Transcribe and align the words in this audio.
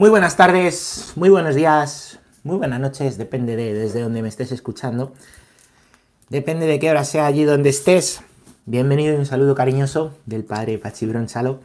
Muy 0.00 0.08
buenas 0.08 0.34
tardes, 0.34 1.12
muy 1.14 1.28
buenos 1.28 1.54
días, 1.54 2.20
muy 2.42 2.56
buenas 2.56 2.80
noches, 2.80 3.18
depende 3.18 3.54
de 3.54 3.74
desde 3.74 4.00
donde 4.00 4.22
me 4.22 4.30
estés 4.30 4.50
escuchando. 4.50 5.12
Depende 6.30 6.64
de 6.64 6.78
qué 6.78 6.90
hora 6.90 7.04
sea 7.04 7.26
allí 7.26 7.44
donde 7.44 7.68
estés. 7.68 8.22
Bienvenido 8.64 9.12
y 9.12 9.18
un 9.18 9.26
saludo 9.26 9.54
cariñoso 9.54 10.14
del 10.24 10.42
padre 10.42 10.78
Pachi 10.78 11.04
Bronchalo 11.04 11.60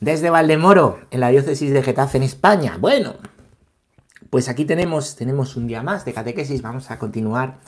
desde 0.00 0.30
Valdemoro, 0.30 1.00
en 1.10 1.20
la 1.20 1.28
diócesis 1.28 1.70
de 1.70 1.82
Getafe, 1.82 2.16
en 2.16 2.22
España. 2.22 2.78
Bueno, 2.80 3.16
pues 4.30 4.48
aquí 4.48 4.64
tenemos, 4.64 5.16
tenemos 5.16 5.54
un 5.54 5.66
día 5.66 5.82
más 5.82 6.06
de 6.06 6.14
catequesis. 6.14 6.62
Vamos 6.62 6.90
a 6.90 6.98
continuar 6.98 7.58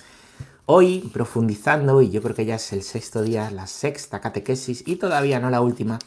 hoy 0.65 1.11
profundizando, 1.13 2.01
y 2.01 2.09
yo 2.09 2.23
creo 2.23 2.35
que 2.35 2.47
ya 2.47 2.55
es 2.55 2.73
el 2.73 2.83
sexto 2.83 3.21
día, 3.21 3.51
la 3.51 3.67
sexta 3.67 4.23
catequesis, 4.23 4.85
y 4.87 4.97
todavía 4.97 5.39
no 5.39 5.51
la 5.51 5.61
última. 5.61 5.99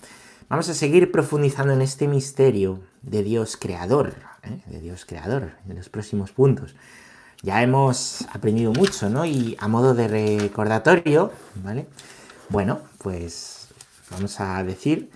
Vamos 0.50 0.70
a 0.70 0.74
seguir 0.74 1.12
profundizando 1.12 1.74
en 1.74 1.84
este 1.84 2.08
misterio 2.08 2.80
de 3.06 3.24
Dios 3.24 3.58
creador, 3.58 4.16
¿eh? 4.44 4.62
de 4.66 4.79
Dios 4.79 5.06
creador, 5.06 5.52
en 5.70 5.75
los 5.75 5.89
próximos 5.89 6.32
puntos. 6.32 6.75
Ya 7.42 7.62
hemos 7.62 8.25
aprendido 8.34 8.74
mucho, 8.74 9.10
¿no? 9.10 9.25
Y 9.25 9.56
a 9.60 9.68
modo 9.68 9.93
de 9.93 10.07
recordatorio, 10.07 11.32
¿vale? 11.64 11.86
Bueno, 12.50 12.79
pues 12.98 13.68
vamos 14.10 14.39
a 14.39 14.64
decir 14.64 15.12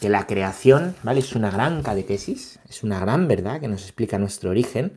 que 0.00 0.08
la 0.08 0.26
creación, 0.26 0.94
¿vale? 1.02 1.20
Es 1.20 1.34
una 1.34 1.50
gran 1.50 1.82
catequesis, 1.82 2.60
es 2.68 2.82
una 2.82 3.00
gran 3.00 3.26
verdad 3.26 3.60
que 3.60 3.68
nos 3.68 3.82
explica 3.82 4.18
nuestro 4.18 4.50
origen, 4.50 4.92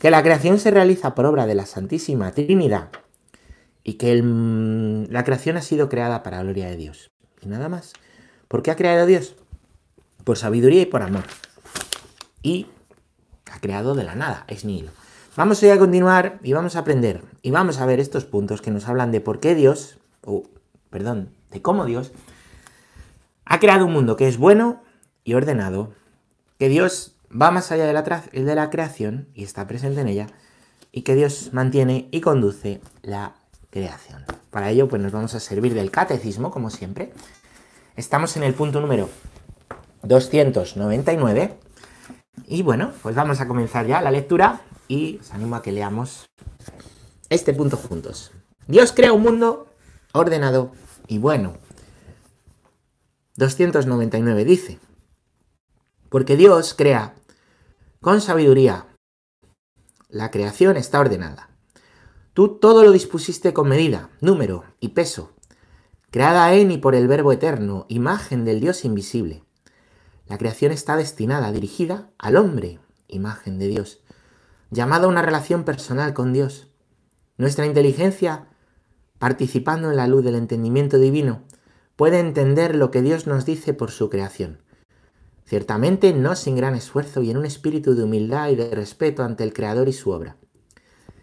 que 0.00 0.10
la 0.10 0.22
creación 0.22 0.58
se 0.58 0.70
realiza 0.70 1.14
por 1.14 1.26
obra 1.26 1.46
de 1.46 1.54
la 1.54 1.66
Santísima 1.66 2.32
Trinidad 2.32 2.90
y 3.82 3.94
que 3.94 4.22
la 5.10 5.24
creación 5.24 5.56
ha 5.56 5.62
sido 5.62 5.88
creada 5.88 6.22
para 6.22 6.38
la 6.38 6.44
gloria 6.44 6.68
de 6.68 6.76
Dios. 6.76 7.10
Y 7.40 7.48
nada 7.48 7.68
más. 7.68 7.92
¿Por 8.46 8.62
qué 8.62 8.70
ha 8.70 8.76
creado 8.76 9.06
Dios? 9.06 9.34
Por 10.24 10.38
sabiduría 10.38 10.82
y 10.82 10.86
por 10.86 11.02
amor. 11.02 11.24
Y 12.42 12.66
ha 13.50 13.60
creado 13.60 13.94
de 13.94 14.04
la 14.04 14.14
nada, 14.14 14.44
es 14.48 14.64
nihilo. 14.64 14.92
Vamos 15.36 15.62
hoy 15.62 15.70
a 15.70 15.78
continuar 15.78 16.38
y 16.42 16.52
vamos 16.52 16.76
a 16.76 16.80
aprender 16.80 17.22
y 17.40 17.50
vamos 17.50 17.78
a 17.78 17.86
ver 17.86 18.00
estos 18.00 18.24
puntos 18.24 18.60
que 18.60 18.70
nos 18.70 18.88
hablan 18.88 19.12
de 19.12 19.20
por 19.20 19.40
qué 19.40 19.54
Dios, 19.54 19.98
o 20.22 20.44
perdón, 20.90 21.30
de 21.50 21.62
cómo 21.62 21.86
Dios 21.86 22.12
ha 23.44 23.58
creado 23.58 23.86
un 23.86 23.92
mundo 23.92 24.16
que 24.16 24.28
es 24.28 24.36
bueno 24.36 24.82
y 25.24 25.34
ordenado, 25.34 25.92
que 26.58 26.68
Dios 26.68 27.16
va 27.30 27.50
más 27.50 27.72
allá 27.72 27.86
de 27.86 27.92
la, 27.92 28.02
de 28.02 28.54
la 28.54 28.70
creación 28.70 29.28
y 29.34 29.44
está 29.44 29.66
presente 29.66 30.00
en 30.00 30.08
ella, 30.08 30.26
y 30.92 31.02
que 31.02 31.14
Dios 31.14 31.50
mantiene 31.52 32.08
y 32.10 32.20
conduce 32.20 32.80
la 33.02 33.34
creación. 33.70 34.24
Para 34.50 34.70
ello, 34.70 34.88
pues 34.88 35.00
nos 35.00 35.12
vamos 35.12 35.34
a 35.34 35.40
servir 35.40 35.72
del 35.74 35.90
catecismo, 35.90 36.50
como 36.50 36.68
siempre. 36.68 37.12
Estamos 37.96 38.36
en 38.36 38.42
el 38.42 38.52
punto 38.52 38.80
número 38.80 39.08
299. 40.02 41.58
Y 42.46 42.62
bueno, 42.62 42.92
pues 43.02 43.14
vamos 43.14 43.40
a 43.40 43.48
comenzar 43.48 43.86
ya 43.86 44.00
la 44.00 44.10
lectura 44.10 44.62
y 44.88 45.18
os 45.18 45.32
animo 45.32 45.56
a 45.56 45.62
que 45.62 45.72
leamos 45.72 46.26
este 47.28 47.52
punto 47.52 47.76
juntos. 47.76 48.32
Dios 48.66 48.92
crea 48.92 49.12
un 49.12 49.22
mundo 49.22 49.68
ordenado 50.12 50.72
y 51.08 51.18
bueno. 51.18 51.54
299 53.36 54.44
dice, 54.44 54.78
porque 56.10 56.36
Dios 56.36 56.74
crea 56.74 57.14
con 58.00 58.20
sabiduría. 58.20 58.86
La 60.08 60.30
creación 60.30 60.76
está 60.76 61.00
ordenada. 61.00 61.48
Tú 62.34 62.58
todo 62.58 62.84
lo 62.84 62.92
dispusiste 62.92 63.54
con 63.54 63.68
medida, 63.68 64.10
número 64.20 64.64
y 64.80 64.90
peso, 64.90 65.32
creada 66.10 66.54
en 66.54 66.70
y 66.70 66.78
por 66.78 66.94
el 66.94 67.08
Verbo 67.08 67.32
eterno, 67.32 67.86
imagen 67.88 68.44
del 68.44 68.60
Dios 68.60 68.84
invisible. 68.84 69.42
La 70.26 70.38
creación 70.38 70.72
está 70.72 70.96
destinada, 70.96 71.52
dirigida 71.52 72.10
al 72.18 72.36
hombre, 72.36 72.78
imagen 73.08 73.58
de 73.58 73.68
Dios, 73.68 74.02
llamada 74.70 75.04
a 75.04 75.08
una 75.08 75.22
relación 75.22 75.64
personal 75.64 76.14
con 76.14 76.32
Dios. 76.32 76.68
Nuestra 77.36 77.66
inteligencia, 77.66 78.48
participando 79.18 79.90
en 79.90 79.96
la 79.96 80.06
luz 80.06 80.24
del 80.24 80.36
entendimiento 80.36 80.98
divino, 80.98 81.42
puede 81.96 82.20
entender 82.20 82.74
lo 82.74 82.90
que 82.90 83.02
Dios 83.02 83.26
nos 83.26 83.44
dice 83.44 83.74
por 83.74 83.90
su 83.90 84.08
creación. 84.08 84.62
Ciertamente 85.44 86.14
no 86.14 86.34
sin 86.36 86.56
gran 86.56 86.74
esfuerzo 86.74 87.22
y 87.22 87.30
en 87.30 87.36
un 87.36 87.44
espíritu 87.44 87.94
de 87.94 88.04
humildad 88.04 88.48
y 88.48 88.56
de 88.56 88.70
respeto 88.70 89.22
ante 89.24 89.44
el 89.44 89.52
Creador 89.52 89.88
y 89.88 89.92
su 89.92 90.10
obra. 90.10 90.36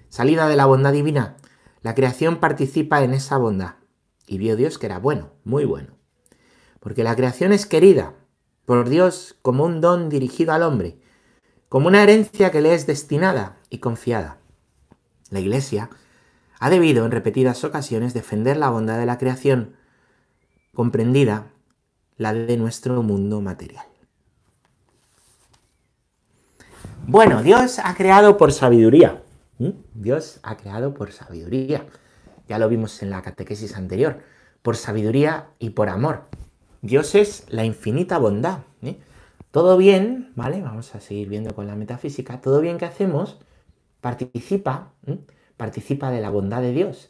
Salida 0.10 0.48
de 0.48 0.56
la 0.56 0.66
bondad 0.66 0.94
divina, 0.94 1.38
la 1.82 1.96
creación 1.96 2.38
participa 2.40 3.04
en 3.04 3.14
esa 3.14 3.38
bondad. 3.38 3.76
Y 4.28 4.38
vio 4.38 4.56
Dios 4.56 4.78
que 4.78 4.86
era 4.86 5.00
bueno, 5.00 5.32
muy 5.44 5.66
bueno. 5.66 5.96
Porque 6.80 7.04
la 7.04 7.16
creación 7.16 7.54
es 7.54 7.66
querida 7.66 8.19
por 8.70 8.88
Dios 8.88 9.36
como 9.42 9.66
un 9.66 9.82
don 9.82 10.10
dirigido 10.10 10.54
al 10.54 10.62
hombre, 10.62 11.00
como 11.70 11.88
una 11.88 12.04
herencia 12.04 12.52
que 12.52 12.62
le 12.62 12.76
es 12.76 12.86
destinada 12.86 13.58
y 13.72 13.80
confiada. 13.80 14.38
La 15.32 15.40
Iglesia 15.40 15.90
ha 16.60 16.70
debido 16.70 17.04
en 17.04 17.10
repetidas 17.10 17.64
ocasiones 17.64 18.14
defender 18.14 18.58
la 18.58 18.70
bondad 18.70 19.00
de 19.00 19.08
la 19.08 19.18
creación, 19.18 19.76
comprendida 20.76 21.48
la 22.16 22.32
de 22.32 22.58
nuestro 22.58 23.02
mundo 23.02 23.42
material. 23.42 23.88
Bueno, 27.08 27.42
Dios 27.42 27.80
ha 27.84 27.96
creado 27.96 28.38
por 28.38 28.52
sabiduría. 28.52 29.24
Dios 29.96 30.40
ha 30.44 30.58
creado 30.58 30.94
por 30.94 31.12
sabiduría. 31.12 31.88
Ya 32.48 32.60
lo 32.60 32.70
vimos 32.70 33.02
en 33.02 33.10
la 33.10 33.24
catequesis 33.24 33.76
anterior. 33.76 34.20
Por 34.62 34.78
sabiduría 34.78 35.48
y 35.58 35.72
por 35.72 35.90
amor. 35.90 36.26
Dios 36.82 37.16
es 37.16 37.46
la 37.50 37.66
infinita 37.66 38.18
bondad. 38.18 38.60
¿eh? 38.82 38.98
Todo 39.52 39.78
bien, 39.78 40.32
¿vale? 40.36 40.62
Vamos 40.62 40.96
a 40.96 41.02
seguir 41.02 41.30
viendo 41.30 41.54
con 41.54 41.68
la 41.68 41.76
metafísica. 41.76 42.42
Todo 42.42 42.62
bien 42.62 42.78
que 42.78 42.86
hacemos 42.86 43.40
participa, 44.02 44.94
participa 45.58 46.12
de 46.12 46.22
la 46.22 46.30
bondad 46.30 46.62
de 46.62 46.72
Dios. 46.72 47.10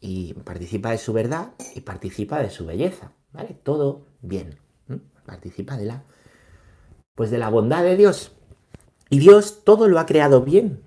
Y 0.00 0.34
participa 0.34 0.90
de 0.90 0.98
su 0.98 1.12
verdad 1.12 1.52
y 1.74 1.80
participa 1.82 2.40
de 2.40 2.50
su 2.50 2.66
belleza. 2.66 3.12
¿Vale? 3.32 3.56
Todo 3.62 4.06
bien. 4.20 4.58
Participa 5.24 5.76
de 5.76 5.86
la. 5.86 6.02
Pues 7.14 7.30
de 7.30 7.38
la 7.38 7.50
bondad 7.50 7.84
de 7.84 7.96
Dios. 7.96 8.32
Y 9.10 9.18
Dios 9.20 9.62
todo 9.64 9.88
lo 9.88 10.00
ha 10.00 10.06
creado 10.06 10.42
bien. 10.42 10.82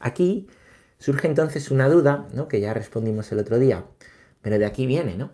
Aquí 0.00 0.46
surge 0.98 1.26
entonces 1.26 1.70
una 1.70 1.88
duda, 1.88 2.28
¿no? 2.32 2.46
Que 2.46 2.60
ya 2.60 2.74
respondimos 2.74 3.32
el 3.32 3.40
otro 3.40 3.58
día. 3.58 3.84
Pero 4.42 4.58
de 4.58 4.66
aquí 4.66 4.86
viene, 4.86 5.16
¿no? 5.16 5.30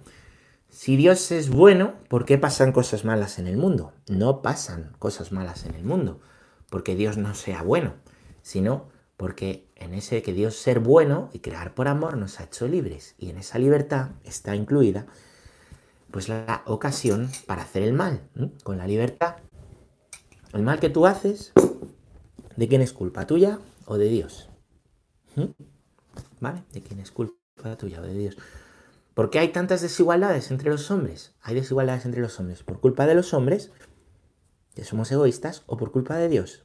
Si 0.74 0.96
Dios 0.96 1.30
es 1.30 1.50
bueno, 1.50 1.94
¿por 2.08 2.24
qué 2.24 2.36
pasan 2.36 2.72
cosas 2.72 3.04
malas 3.04 3.38
en 3.38 3.46
el 3.46 3.56
mundo? 3.56 3.92
No 4.08 4.42
pasan 4.42 4.90
cosas 4.98 5.30
malas 5.30 5.66
en 5.66 5.76
el 5.76 5.84
mundo 5.84 6.20
porque 6.68 6.96
Dios 6.96 7.16
no 7.16 7.32
sea 7.36 7.62
bueno, 7.62 7.94
sino 8.42 8.88
porque 9.16 9.68
en 9.76 9.94
ese 9.94 10.20
que 10.24 10.32
Dios 10.32 10.56
ser 10.56 10.80
bueno 10.80 11.30
y 11.32 11.38
crear 11.38 11.74
por 11.74 11.86
amor 11.86 12.16
nos 12.16 12.40
ha 12.40 12.44
hecho 12.44 12.66
libres 12.66 13.14
y 13.18 13.30
en 13.30 13.38
esa 13.38 13.60
libertad 13.60 14.10
está 14.24 14.56
incluida 14.56 15.06
pues 16.10 16.28
la 16.28 16.64
ocasión 16.66 17.30
para 17.46 17.62
hacer 17.62 17.84
el 17.84 17.92
mal. 17.92 18.22
Con 18.64 18.78
la 18.78 18.88
libertad, 18.88 19.36
el 20.54 20.62
mal 20.62 20.80
que 20.80 20.90
tú 20.90 21.06
haces, 21.06 21.52
¿de 22.56 22.66
quién 22.66 22.82
es 22.82 22.92
culpa 22.92 23.28
tuya 23.28 23.60
o 23.86 23.96
de 23.96 24.08
Dios? 24.08 24.48
¿Vale? 26.40 26.64
¿De 26.72 26.80
quién 26.80 26.98
es 26.98 27.12
culpa 27.12 27.76
tuya 27.78 28.00
o 28.00 28.02
de 28.02 28.14
Dios? 28.18 28.36
¿Por 29.14 29.30
qué 29.30 29.38
hay 29.38 29.48
tantas 29.48 29.80
desigualdades 29.80 30.50
entre 30.50 30.70
los 30.70 30.90
hombres? 30.90 31.32
Hay 31.40 31.54
desigualdades 31.54 32.04
entre 32.04 32.20
los 32.20 32.38
hombres 32.40 32.62
por 32.62 32.80
culpa 32.80 33.06
de 33.06 33.14
los 33.14 33.32
hombres, 33.32 33.70
que 34.74 34.84
somos 34.84 35.10
egoístas, 35.12 35.62
o 35.66 35.76
por 35.76 35.92
culpa 35.92 36.16
de 36.16 36.28
Dios. 36.28 36.64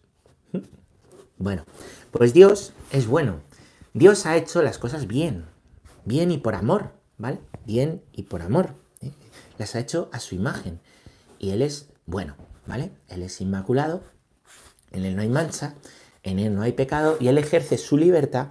Bueno, 1.37 1.63
pues 2.11 2.33
Dios 2.33 2.73
es 2.91 3.07
bueno. 3.07 3.39
Dios 3.93 4.25
ha 4.25 4.35
hecho 4.35 4.61
las 4.61 4.77
cosas 4.77 5.07
bien, 5.07 5.45
bien 6.03 6.31
y 6.31 6.37
por 6.37 6.53
amor, 6.53 6.91
¿vale? 7.17 7.39
Bien 7.65 8.03
y 8.11 8.23
por 8.23 8.41
amor. 8.41 8.75
¿eh? 9.01 9.11
Las 9.57 9.75
ha 9.75 9.79
hecho 9.79 10.09
a 10.11 10.19
su 10.19 10.35
imagen. 10.35 10.81
Y 11.37 11.51
Él 11.51 11.61
es 11.61 11.89
bueno, 12.05 12.35
¿vale? 12.67 12.91
Él 13.07 13.23
es 13.23 13.39
inmaculado, 13.39 14.03
en 14.91 15.05
Él 15.05 15.15
no 15.15 15.21
hay 15.21 15.29
mancha, 15.29 15.75
en 16.23 16.39
Él 16.39 16.53
no 16.53 16.61
hay 16.61 16.73
pecado, 16.73 17.15
y 17.19 17.29
Él 17.29 17.37
ejerce 17.37 17.77
su 17.77 17.95
libertad 17.95 18.47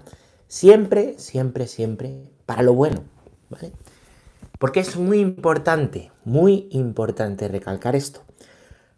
siempre, 0.47 1.19
siempre, 1.19 1.67
siempre 1.67 2.23
para 2.47 2.63
lo 2.63 2.73
bueno, 2.73 3.05
¿vale? 3.51 3.73
Porque 4.59 4.81
es 4.81 4.97
muy 4.97 5.21
importante, 5.21 6.11
muy 6.25 6.69
importante 6.73 7.49
recalcar 7.49 7.95
esto. 7.95 8.25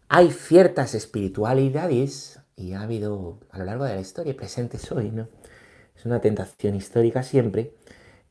Hay 0.09 0.31
ciertas 0.31 0.95
espiritualidades, 0.95 2.39
y 2.55 2.73
ha 2.73 2.81
habido 2.81 3.39
a 3.51 3.59
lo 3.59 3.65
largo 3.65 3.85
de 3.85 3.95
la 3.95 4.01
historia, 4.01 4.35
presentes 4.35 4.91
hoy, 4.91 5.11
¿no? 5.11 5.29
Es 5.95 6.05
una 6.05 6.19
tentación 6.19 6.75
histórica 6.75 7.23
siempre, 7.23 7.75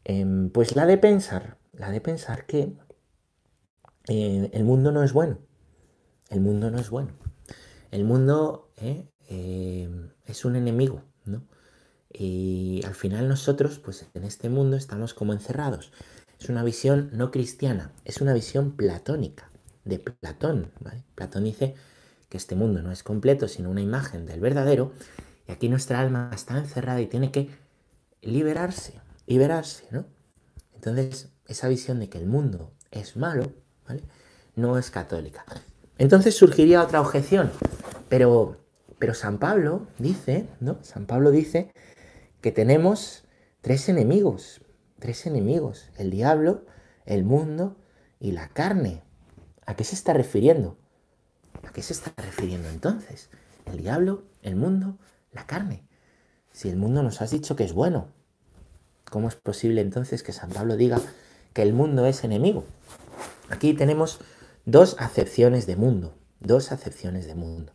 em, 0.05 0.51
pues 0.51 0.75
la 0.77 0.87
de 0.87 0.99
pensar, 0.99 1.57
la 1.73 1.91
de 1.91 2.01
pensar 2.01 2.47
que 2.47 2.73
eh, 4.09 4.51
el 4.53 4.65
mundo 4.65 4.93
no 4.93 5.03
es 5.03 5.13
bueno. 5.13 5.39
El 6.31 6.41
mundo 6.41 6.71
no 6.71 6.79
es 6.79 6.91
bueno. 6.91 7.13
El 7.91 8.05
mundo 8.05 8.73
eh, 8.77 9.09
em, 9.29 10.11
es 10.27 10.45
un 10.45 10.57
enemigo, 10.57 11.03
¿no? 11.25 11.43
Y 12.13 12.83
al 12.85 12.95
final 12.95 13.29
nosotros, 13.29 13.79
pues 13.79 14.07
en 14.15 14.25
este 14.25 14.49
mundo 14.49 14.77
estamos 14.77 15.15
como 15.15 15.33
encerrados. 15.33 15.93
Es 16.41 16.49
una 16.49 16.65
visión 16.65 17.11
no 17.13 17.31
cristiana, 17.31 17.93
es 18.07 18.23
una 18.23 18.33
visión 18.33 18.73
platónica, 18.73 19.51
de 19.85 19.99
Platón. 19.99 20.73
Platón 21.15 21.45
dice 21.45 21.75
que 22.31 22.39
este 22.39 22.55
mundo 22.55 22.81
no 22.81 22.93
es 22.93 23.03
completo, 23.03 23.47
sino 23.47 23.71
una 23.71 23.83
imagen 23.83 24.25
del 24.25 24.41
verdadero, 24.41 24.93
y 25.47 25.53
aquí 25.53 25.69
nuestra 25.69 26.01
alma 26.01 26.31
está 26.35 26.57
encerrada 26.57 27.01
y 27.01 27.07
tiene 27.07 27.31
que 27.31 27.51
liberarse, 28.23 28.95
liberarse, 29.27 29.85
¿no? 29.91 30.07
Entonces, 30.75 31.29
esa 31.47 31.69
visión 31.69 32.01
de 32.01 32.09
que 32.09 32.17
el 32.17 32.27
mundo 32.27 32.73
es 32.91 33.17
malo, 33.17 33.53
¿vale? 33.87 34.03
No 34.57 34.79
es 34.79 34.91
católica. 34.91 35.45
Entonces 35.99 36.35
surgiría 36.35 36.83
otra 36.83 37.03
objeción, 37.03 37.51
pero, 38.09 38.57
pero 38.99 39.13
San 39.13 39.39
Pablo 39.39 39.87
dice, 39.99 40.47
¿no? 40.61 40.79
San 40.83 41.05
Pablo 41.05 41.31
dice 41.31 41.71
que 42.41 42.51
tenemos 42.51 43.25
tres 43.61 43.91
enemigos, 43.91 44.63
tres 45.01 45.27
enemigos, 45.27 45.89
el 45.99 46.11
diablo, 46.11 46.65
el 47.07 47.25
mundo 47.25 47.77
y 48.21 48.33
la 48.33 48.49
carne. 48.49 49.03
¿A 49.67 49.75
qué 49.75 49.83
se 49.83 49.97
está 49.97 50.13
refiriendo? 50.13 50.77
¿A 51.67 51.73
qué 51.73 51.83
se 51.83 51.93
está 51.93 52.13
refiriendo 52.23 52.69
entonces? 52.69 53.31
El 53.67 53.79
diablo, 53.79 54.23
el 54.43 54.57
mundo, 54.57 54.99
la 55.33 55.47
carne. 55.47 55.83
Si 56.53 56.69
el 56.69 56.77
mundo 56.77 57.03
nos 57.03 57.21
has 57.21 57.31
dicho 57.31 57.57
que 57.57 57.65
es 57.65 57.73
bueno, 57.73 58.09
¿cómo 59.11 59.29
es 59.29 59.37
posible 59.37 59.81
entonces 59.81 60.23
que 60.23 60.33
San 60.33 60.51
Pablo 60.51 60.77
diga 60.77 61.01
que 61.53 61.63
el 61.63 61.73
mundo 61.73 62.07
es 62.07 62.25
enemigo? 62.25 62.65
Aquí 63.49 63.75
tenemos 63.75 64.21
dos 64.65 64.97
acepciones 64.99 65.67
de 65.67 65.77
mundo, 65.77 66.15
dos 66.41 66.73
acepciones 66.73 67.27
de 67.27 67.35
mundo. 67.35 67.73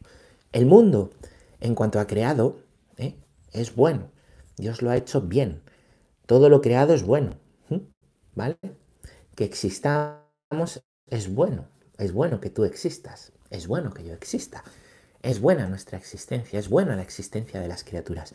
El 0.52 0.66
mundo, 0.66 1.12
en 1.60 1.76
cuanto 1.76 2.00
a 2.00 2.08
creado, 2.08 2.60
¿eh? 2.98 3.16
es 3.52 3.76
bueno. 3.76 4.12
Dios 4.58 4.82
lo 4.82 4.90
ha 4.90 4.98
hecho 4.98 5.22
bien. 5.22 5.62
Todo 6.26 6.50
lo 6.50 6.62
creado 6.62 6.94
es 6.94 7.04
bueno. 7.04 7.38
¿Vale? 8.34 8.58
Que 9.36 9.46
existamos 9.46 10.84
es 11.08 11.34
bueno. 11.34 11.68
Es 11.98 12.12
bueno 12.12 12.42
que 12.42 12.50
tú 12.50 12.66
existas. 12.66 13.32
Es 13.50 13.68
bueno 13.68 13.94
que 13.94 14.04
yo 14.04 14.14
exista. 14.14 14.64
Es 15.22 15.40
buena 15.40 15.68
nuestra 15.68 15.98
existencia. 15.98 16.60
Es 16.60 16.70
buena 16.70 16.96
la 16.96 17.02
existencia 17.02 17.62
de 17.62 17.68
las 17.68 17.84
criaturas. 17.84 18.34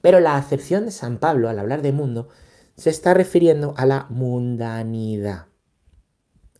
Pero 0.00 0.20
la 0.20 0.36
acepción 0.36 0.84
de 0.84 0.92
San 0.92 1.18
Pablo 1.18 1.48
al 1.48 1.58
hablar 1.58 1.82
de 1.82 1.92
mundo 1.92 2.28
se 2.76 2.90
está 2.90 3.14
refiriendo 3.14 3.74
a 3.76 3.84
la 3.84 4.06
mundanidad. 4.08 5.46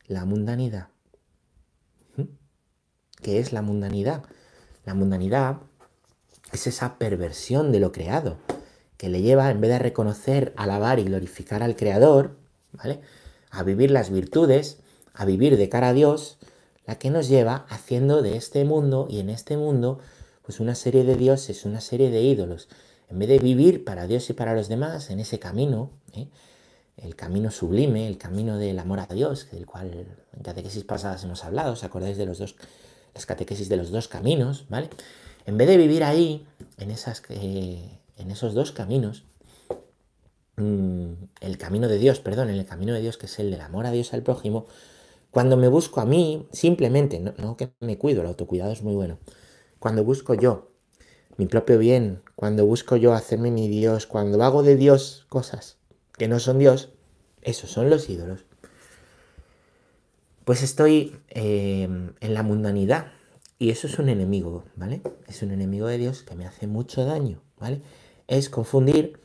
La 0.07 0.25
mundanidad. 0.25 0.89
¿Qué 3.23 3.39
es 3.39 3.53
la 3.53 3.63
mundanidad? 3.63 4.25
La 4.85 4.95
mundanidad 4.95 5.59
es 6.53 6.67
esa 6.67 6.99
perversión 6.99 7.73
de 7.73 7.81
lo 7.81 7.93
creado 7.93 8.39
que 8.99 9.09
le 9.09 9.23
lleva, 9.23 9.51
en 9.51 9.61
vez 9.61 9.71
de 9.71 9.79
reconocer, 9.79 10.53
alabar 10.57 10.99
y 10.99 11.05
glorificar 11.05 11.63
al 11.63 11.77
Creador, 11.77 12.37
¿vale? 12.73 13.01
A 13.51 13.63
vivir 13.63 13.91
las 13.91 14.11
virtudes, 14.11 14.79
a 15.15 15.25
vivir 15.25 15.57
de 15.57 15.69
cara 15.71 15.89
a 15.89 15.93
Dios, 15.95 16.39
la 16.87 16.99
que 16.99 17.11
nos 17.11 17.29
lleva 17.29 17.65
haciendo 17.71 18.23
de 18.23 18.37
este 18.37 18.65
mundo 18.65 19.07
y 19.09 19.21
en 19.21 19.31
este 19.31 19.57
mundo, 19.57 20.01
pues 20.43 20.61
una 20.61 20.75
serie 20.75 21.05
de 21.05 21.17
dioses, 21.17 21.65
una 21.65 21.81
serie 21.81 22.11
de 22.11 22.23
ídolos. 22.23 22.69
En 23.09 23.19
vez 23.19 23.29
de 23.29 23.39
vivir 23.39 23.85
para 23.85 24.07
Dios 24.07 24.29
y 24.31 24.33
para 24.33 24.55
los 24.55 24.69
demás 24.69 25.11
en 25.11 25.21
ese 25.21 25.39
camino, 25.39 25.91
¿eh? 26.13 26.29
el 26.97 27.15
camino 27.15 27.51
sublime, 27.51 28.09
el 28.09 28.19
camino 28.19 28.59
del 28.59 28.79
amor 28.79 29.01
a 29.01 29.07
Dios, 29.07 29.49
del 29.51 29.67
cual 29.67 30.07
en 30.37 30.43
catequesis 30.43 30.85
pasadas 30.85 31.23
hemos 31.25 31.45
hablado, 31.45 31.73
¿os 31.73 31.85
acordáis 31.85 32.17
de 32.17 32.27
los 32.27 32.39
dos, 32.39 32.57
las 33.15 33.27
catequesis 33.27 33.69
de 33.69 33.77
los 33.77 33.91
dos 33.91 34.09
caminos, 34.09 34.67
¿vale? 34.69 34.91
En 35.47 35.57
vez 35.57 35.69
de 35.69 35.77
vivir 35.77 36.05
ahí, 36.05 36.47
en 36.77 36.91
esas, 36.91 37.23
eh, 37.29 37.98
en 38.19 38.31
esos 38.31 38.55
dos 38.55 38.73
caminos, 38.73 39.25
mm, 40.57 41.13
el 41.41 41.59
camino 41.59 41.89
de 41.89 41.99
Dios, 41.99 42.21
perdón, 42.21 42.51
en 42.51 42.57
el 42.57 42.67
camino 42.67 42.93
de 42.93 43.01
Dios 43.01 43.17
que 43.17 43.27
es 43.27 43.39
el 43.39 43.51
del 43.51 43.61
amor 43.61 43.87
a 43.87 43.91
Dios 43.91 44.13
al 44.13 44.23
prójimo, 44.23 44.67
cuando 45.31 45.57
me 45.57 45.69
busco 45.69 46.01
a 46.01 46.07
mí, 46.07 46.49
simplemente, 46.53 47.21
no, 47.21 47.57
que 47.57 47.71
me 47.81 47.99
cuido, 47.99 48.23
el 48.23 48.29
autocuidado 48.29 48.73
es 48.73 48.83
muy 48.83 48.95
bueno, 48.95 49.19
cuando 49.79 50.05
busco 50.05 50.35
yo 50.35 50.69
mi 51.37 51.47
propio 51.47 51.79
bien, 51.79 52.23
cuando 52.35 52.67
busco 52.67 52.97
yo 52.97 53.15
hacerme 53.15 53.51
mi 53.53 53.69
Dios, 53.69 54.07
cuando 54.07 54.43
hago 54.43 54.65
de 54.65 54.75
Dios 54.75 55.25
cosas 55.29 55.77
que 56.17 56.27
no 56.27 56.41
son 56.41 56.59
Dios, 56.59 56.91
esos 57.43 57.71
son 57.71 57.89
los 57.89 58.11
ídolos. 58.11 58.45
Pues 60.45 60.63
estoy 60.63 61.17
eh, 61.29 61.85
en 61.85 62.35
la 62.35 62.43
mundanidad 62.43 63.13
y 63.59 63.71
eso 63.71 63.87
es 63.87 63.99
un 64.01 64.09
enemigo, 64.09 64.65
¿vale? 64.75 65.03
Es 65.29 65.43
un 65.43 65.53
enemigo 65.53 65.87
de 65.87 65.99
Dios 65.99 66.23
que 66.23 66.35
me 66.35 66.47
hace 66.47 66.67
mucho 66.67 67.05
daño, 67.05 67.41
¿vale? 67.59 67.83
Es 68.29 68.51
confundir 68.51 69.19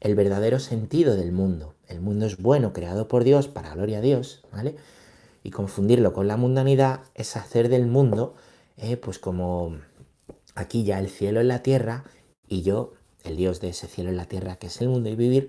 el 0.00 0.14
verdadero 0.14 0.58
sentido 0.58 1.14
del 1.14 1.30
mundo. 1.30 1.74
El 1.86 2.00
mundo 2.00 2.26
es 2.26 2.38
bueno, 2.38 2.72
creado 2.72 3.06
por 3.06 3.22
Dios, 3.22 3.48
para 3.48 3.74
gloria 3.74 3.98
a 3.98 4.00
Dios, 4.00 4.42
¿vale? 4.50 4.76
Y 5.44 5.50
confundirlo 5.50 6.12
con 6.12 6.26
la 6.26 6.36
mundanidad 6.36 7.02
es 7.14 7.36
hacer 7.36 7.68
del 7.68 7.86
mundo, 7.86 8.34
eh, 8.76 8.96
pues 8.96 9.18
como 9.18 9.78
aquí 10.54 10.82
ya 10.84 10.98
el 10.98 11.08
cielo 11.08 11.40
en 11.40 11.48
la 11.48 11.62
tierra 11.62 12.04
y 12.48 12.62
yo, 12.62 12.94
el 13.22 13.36
Dios 13.36 13.60
de 13.60 13.68
ese 13.68 13.86
cielo 13.86 14.10
en 14.10 14.16
la 14.16 14.26
tierra 14.26 14.56
que 14.56 14.66
es 14.68 14.80
el 14.80 14.88
mundo 14.88 15.08
y 15.08 15.14
vivir 15.14 15.48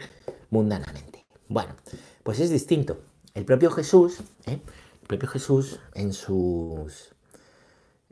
mundanamente. 0.50 1.25
Bueno, 1.48 1.75
pues 2.24 2.39
es 2.39 2.50
distinto. 2.50 3.00
El 3.33 3.45
propio 3.45 3.71
Jesús, 3.71 4.19
¿eh? 4.45 4.60
el 5.01 5.07
propio 5.07 5.30
Jesús 5.30 5.80
en 5.94 6.13
sus 6.13 7.15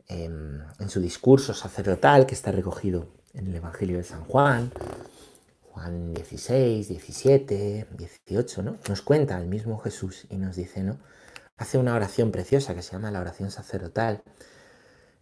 em, 0.08 0.62
en 0.78 0.88
su 0.88 1.00
discurso 1.00 1.52
sacerdotal 1.52 2.26
que 2.26 2.34
está 2.34 2.52
recogido 2.52 3.08
en 3.36 3.46
el 3.48 3.54
Evangelio 3.54 3.98
de 3.98 4.04
San 4.04 4.24
Juan, 4.24 4.72
Juan 5.70 6.14
16, 6.14 6.88
17, 6.88 7.86
18, 7.96 8.62
¿no? 8.62 8.76
Nos 8.88 9.02
cuenta 9.02 9.38
el 9.38 9.46
mismo 9.46 9.78
Jesús 9.78 10.26
y 10.30 10.38
nos 10.38 10.56
dice, 10.56 10.82
¿no? 10.82 10.98
Hace 11.58 11.78
una 11.78 11.94
oración 11.94 12.32
preciosa 12.32 12.74
que 12.74 12.82
se 12.82 12.92
llama 12.92 13.10
la 13.10 13.20
oración 13.20 13.50
sacerdotal. 13.50 14.22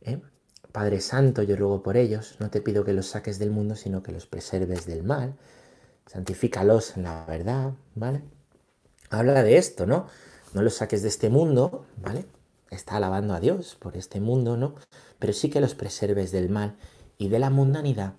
¿eh? 0.00 0.20
Padre 0.72 1.00
Santo, 1.00 1.42
yo 1.42 1.56
ruego 1.56 1.82
por 1.82 1.96
ellos, 1.96 2.36
no 2.38 2.50
te 2.50 2.60
pido 2.60 2.84
que 2.84 2.92
los 2.92 3.06
saques 3.06 3.38
del 3.38 3.50
mundo, 3.50 3.76
sino 3.76 4.02
que 4.02 4.12
los 4.12 4.26
preserves 4.26 4.86
del 4.86 5.02
mal. 5.02 5.34
Santifícalos 6.06 6.96
en 6.96 7.04
la 7.04 7.24
verdad, 7.26 7.72
¿vale? 7.94 8.22
Habla 9.10 9.42
de 9.42 9.56
esto, 9.56 9.86
¿no? 9.86 10.06
No 10.52 10.62
los 10.62 10.74
saques 10.74 11.02
de 11.02 11.08
este 11.08 11.30
mundo, 11.30 11.86
¿vale? 11.96 12.26
Está 12.70 12.96
alabando 12.96 13.34
a 13.34 13.40
Dios 13.40 13.76
por 13.76 13.96
este 13.96 14.20
mundo, 14.20 14.56
¿no? 14.56 14.74
Pero 15.18 15.32
sí 15.32 15.50
que 15.50 15.60
los 15.60 15.74
preserves 15.74 16.30
del 16.30 16.48
mal 16.48 16.76
y 17.18 17.28
de 17.28 17.38
la 17.38 17.50
mundanidad 17.50 18.14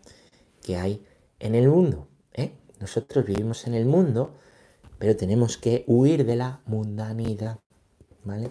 que 0.64 0.78
hay 0.78 1.06
en 1.40 1.56
el 1.56 1.70
mundo. 1.70 2.08
¿eh? 2.34 2.54
Nosotros 2.80 3.26
vivimos 3.26 3.68
en 3.68 3.74
el 3.74 3.86
mundo, 3.86 4.36
pero 4.98 5.16
tenemos 5.16 5.58
que 5.58 5.84
huir 5.88 6.26
de 6.26 6.36
la 6.36 6.62
mundanidad, 6.66 7.60
¿vale? 8.24 8.50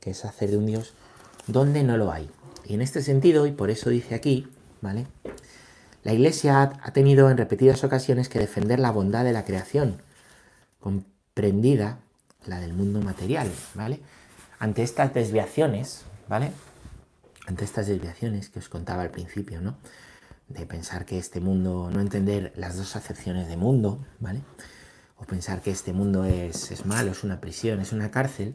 Que 0.00 0.10
es 0.10 0.24
hacer 0.24 0.50
de 0.50 0.56
un 0.56 0.66
Dios 0.66 0.94
donde 1.46 1.82
no 1.82 1.96
lo 1.96 2.12
hay. 2.12 2.30
Y 2.66 2.74
en 2.74 2.82
este 2.82 3.02
sentido, 3.02 3.46
y 3.46 3.52
por 3.52 3.70
eso 3.70 3.90
dice 3.90 4.14
aquí, 4.14 4.48
¿vale? 4.80 5.06
La 6.02 6.12
Iglesia 6.12 6.62
ha 6.82 6.92
tenido 6.92 7.30
en 7.30 7.36
repetidas 7.36 7.84
ocasiones 7.84 8.28
que 8.28 8.38
defender 8.38 8.80
la 8.80 8.90
bondad 8.90 9.24
de 9.24 9.32
la 9.32 9.44
creación, 9.44 10.02
comprendida 10.80 12.00
la 12.46 12.60
del 12.60 12.72
mundo 12.72 13.00
material, 13.00 13.50
¿vale? 13.74 14.00
Ante 14.58 14.82
estas 14.82 15.14
desviaciones, 15.14 16.02
¿vale? 16.28 16.50
Ante 17.46 17.64
estas 17.64 17.86
desviaciones 17.86 18.48
que 18.48 18.58
os 18.58 18.68
contaba 18.68 19.02
al 19.02 19.10
principio, 19.10 19.60
¿no? 19.60 19.76
De 20.48 20.66
pensar 20.66 21.04
que 21.04 21.18
este 21.18 21.40
mundo, 21.40 21.90
no 21.92 22.00
entender 22.00 22.52
las 22.56 22.76
dos 22.76 22.96
acepciones 22.96 23.48
de 23.48 23.56
mundo, 23.56 24.04
¿vale? 24.20 24.42
O 25.16 25.24
pensar 25.24 25.60
que 25.60 25.70
este 25.70 25.92
mundo 25.92 26.24
es, 26.24 26.84
malo, 26.86 27.12
es 27.12 27.24
una 27.24 27.40
prisión, 27.40 27.80
es 27.80 27.92
una 27.92 28.10
cárcel. 28.10 28.54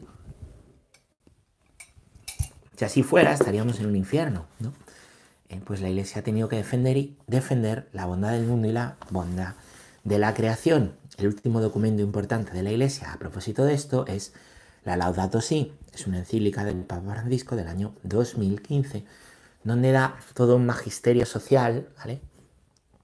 Si 2.76 2.84
así 2.84 3.02
fuera, 3.02 3.32
estaríamos 3.32 3.80
en 3.80 3.86
un 3.86 3.96
infierno, 3.96 4.46
¿no? 4.60 4.72
Eh, 5.48 5.60
pues 5.64 5.80
la 5.80 5.88
Iglesia 5.88 6.20
ha 6.20 6.24
tenido 6.24 6.48
que 6.48 6.56
defender 6.56 6.96
y 6.96 7.16
defender 7.26 7.88
la 7.92 8.04
bondad 8.04 8.32
del 8.32 8.46
mundo 8.46 8.68
y 8.68 8.72
la 8.72 8.96
bondad 9.10 9.54
de 10.04 10.18
la 10.18 10.34
creación. 10.34 10.94
El 11.16 11.28
último 11.28 11.60
documento 11.60 12.02
importante 12.02 12.52
de 12.52 12.62
la 12.62 12.70
Iglesia 12.70 13.12
a 13.12 13.18
propósito 13.18 13.64
de 13.64 13.74
esto 13.74 14.06
es 14.06 14.34
la 14.84 14.96
Laudato 14.96 15.40
Si, 15.40 15.72
es 15.92 16.06
una 16.06 16.18
encíclica 16.18 16.64
del 16.64 16.84
Papa 16.84 17.12
Francisco 17.12 17.56
del 17.56 17.68
año 17.68 17.94
2015, 18.04 19.04
donde 19.64 19.92
da 19.92 20.18
todo 20.34 20.56
un 20.56 20.66
magisterio 20.66 21.26
social, 21.26 21.88
¿vale? 21.98 22.20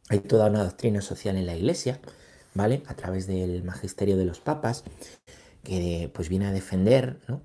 Hay 0.09 0.21
toda 0.21 0.49
una 0.49 0.63
doctrina 0.63 1.01
social 1.01 1.37
en 1.37 1.47
la 1.47 1.57
Iglesia, 1.57 1.99
¿vale? 2.55 2.83
A 2.87 2.95
través 2.95 3.27
del 3.27 3.63
magisterio 3.65 4.17
de 4.17 4.25
los 4.25 4.41
papas, 4.41 4.85
que 5.63 6.11
pues 6.15 6.29
viene 6.29 6.47
a 6.47 6.53
defender, 6.53 7.19
¿no? 7.27 7.43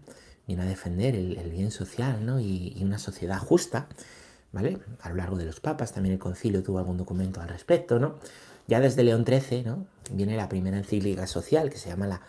Viene 0.48 0.64
a 0.64 0.66
defender 0.66 1.16
el, 1.16 1.50
bien 1.50 1.72
social, 1.72 2.26
¿no? 2.26 2.40
Y, 2.40 2.74
y, 2.76 2.84
una 2.84 3.00
sociedad 3.00 3.40
justa, 3.40 3.88
¿vale? 4.52 4.80
A 5.02 5.10
lo 5.10 5.16
largo 5.16 5.38
de 5.38 5.46
los 5.46 5.60
papas, 5.60 5.94
también 5.94 6.14
el 6.14 6.20
concilio 6.20 6.64
tuvo 6.64 6.80
algún 6.80 6.98
documento 6.98 7.42
al 7.42 7.50
respecto, 7.50 8.00
¿no? 8.00 8.20
Ya 8.68 8.80
desde 8.80 9.04
León 9.04 9.26
XIII, 9.26 9.64
¿no? 9.64 9.86
Viene 10.12 10.38
la 10.38 10.50
primera 10.50 10.78
encíclica 10.78 11.28
social 11.28 11.70
que 11.70 11.78
se 11.78 11.90
llama 11.90 12.08
la 12.08 12.22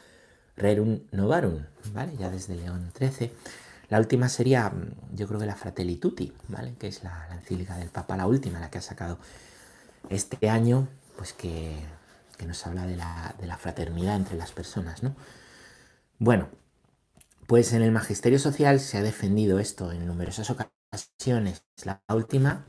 Rerum 0.61 1.01
Novarum, 1.13 1.65
¿vale? 1.95 2.13
Ya 2.19 2.31
desde 2.31 2.55
León 2.55 2.93
XIII. 2.97 3.33
La 3.89 3.99
última 3.99 4.29
sería, 4.29 4.69
mm, 4.69 5.17
yo 5.17 5.27
creo 5.27 5.41
que 5.41 5.47
la 5.47 5.57
Fratelli 5.57 5.97
Tutti, 5.97 6.33
¿vale? 6.49 6.75
Que 6.79 6.89
es 6.89 7.03
la, 7.03 7.29
encíclica 7.33 7.77
del 7.77 7.89
Papa, 7.89 8.17
la 8.17 8.27
última, 8.27 8.61
la 8.61 8.71
que 8.71 8.79
ha 8.79 8.83
sacado 8.83 9.19
este 10.11 10.49
año, 10.49 10.89
pues 11.17 11.33
que, 11.33 11.77
nos 12.47 12.67
habla 12.67 12.87
de 12.87 12.97
la, 12.97 13.35
de 13.39 13.47
la, 13.47 13.59
fraternidad 13.59 14.17
entre 14.17 14.37
las 14.39 14.53
personas, 14.53 15.03
¿no? 15.03 15.15
Bueno, 16.19 16.49
pues 17.47 17.75
en 17.75 17.83
el 17.83 17.93
magisterio 17.93 18.39
social 18.39 18.81
se 18.81 18.97
ha 18.97 19.03
defendido 19.03 19.59
esto 19.59 19.93
en 19.93 20.07
numerosas 20.07 20.49
ocasiones 20.49 21.65
la 21.85 22.01
última, 22.09 22.65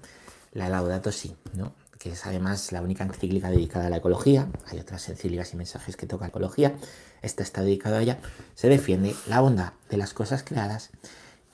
la 0.52 0.68
Laudato 0.68 1.12
Si, 1.12 1.36
¿no? 1.54 1.74
que 2.02 2.12
es 2.14 2.26
además 2.26 2.72
la 2.72 2.82
única 2.82 3.04
encíclica 3.04 3.52
dedicada 3.52 3.86
a 3.86 3.90
la 3.90 3.98
ecología. 3.98 4.48
Hay 4.66 4.80
otras 4.80 5.08
encíclicas 5.08 5.54
y 5.54 5.58
mensajes 5.58 5.96
que 5.96 6.08
tocan 6.08 6.30
ecología. 6.30 6.74
Esta 7.22 7.44
está 7.44 7.62
dedicada 7.62 8.00
a 8.00 8.02
ella. 8.02 8.20
Se 8.56 8.70
defiende 8.70 9.16
la 9.28 9.42
bondad 9.42 9.74
de 9.90 9.98
las 9.98 10.14
cosas 10.14 10.44
creadas 10.44 10.90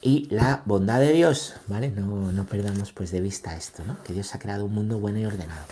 y 0.01 0.27
la 0.29 0.61
bondad 0.65 0.99
de 0.99 1.11
Dios, 1.11 1.55
¿vale? 1.67 1.89
No, 1.89 2.31
no 2.31 2.45
perdamos 2.45 2.93
pues 2.93 3.11
de 3.11 3.21
vista 3.21 3.55
esto, 3.55 3.83
¿no? 3.85 4.01
Que 4.03 4.13
Dios 4.13 4.33
ha 4.35 4.39
creado 4.39 4.65
un 4.65 4.73
mundo 4.73 4.99
bueno 4.99 5.19
y 5.19 5.25
ordenado. 5.25 5.65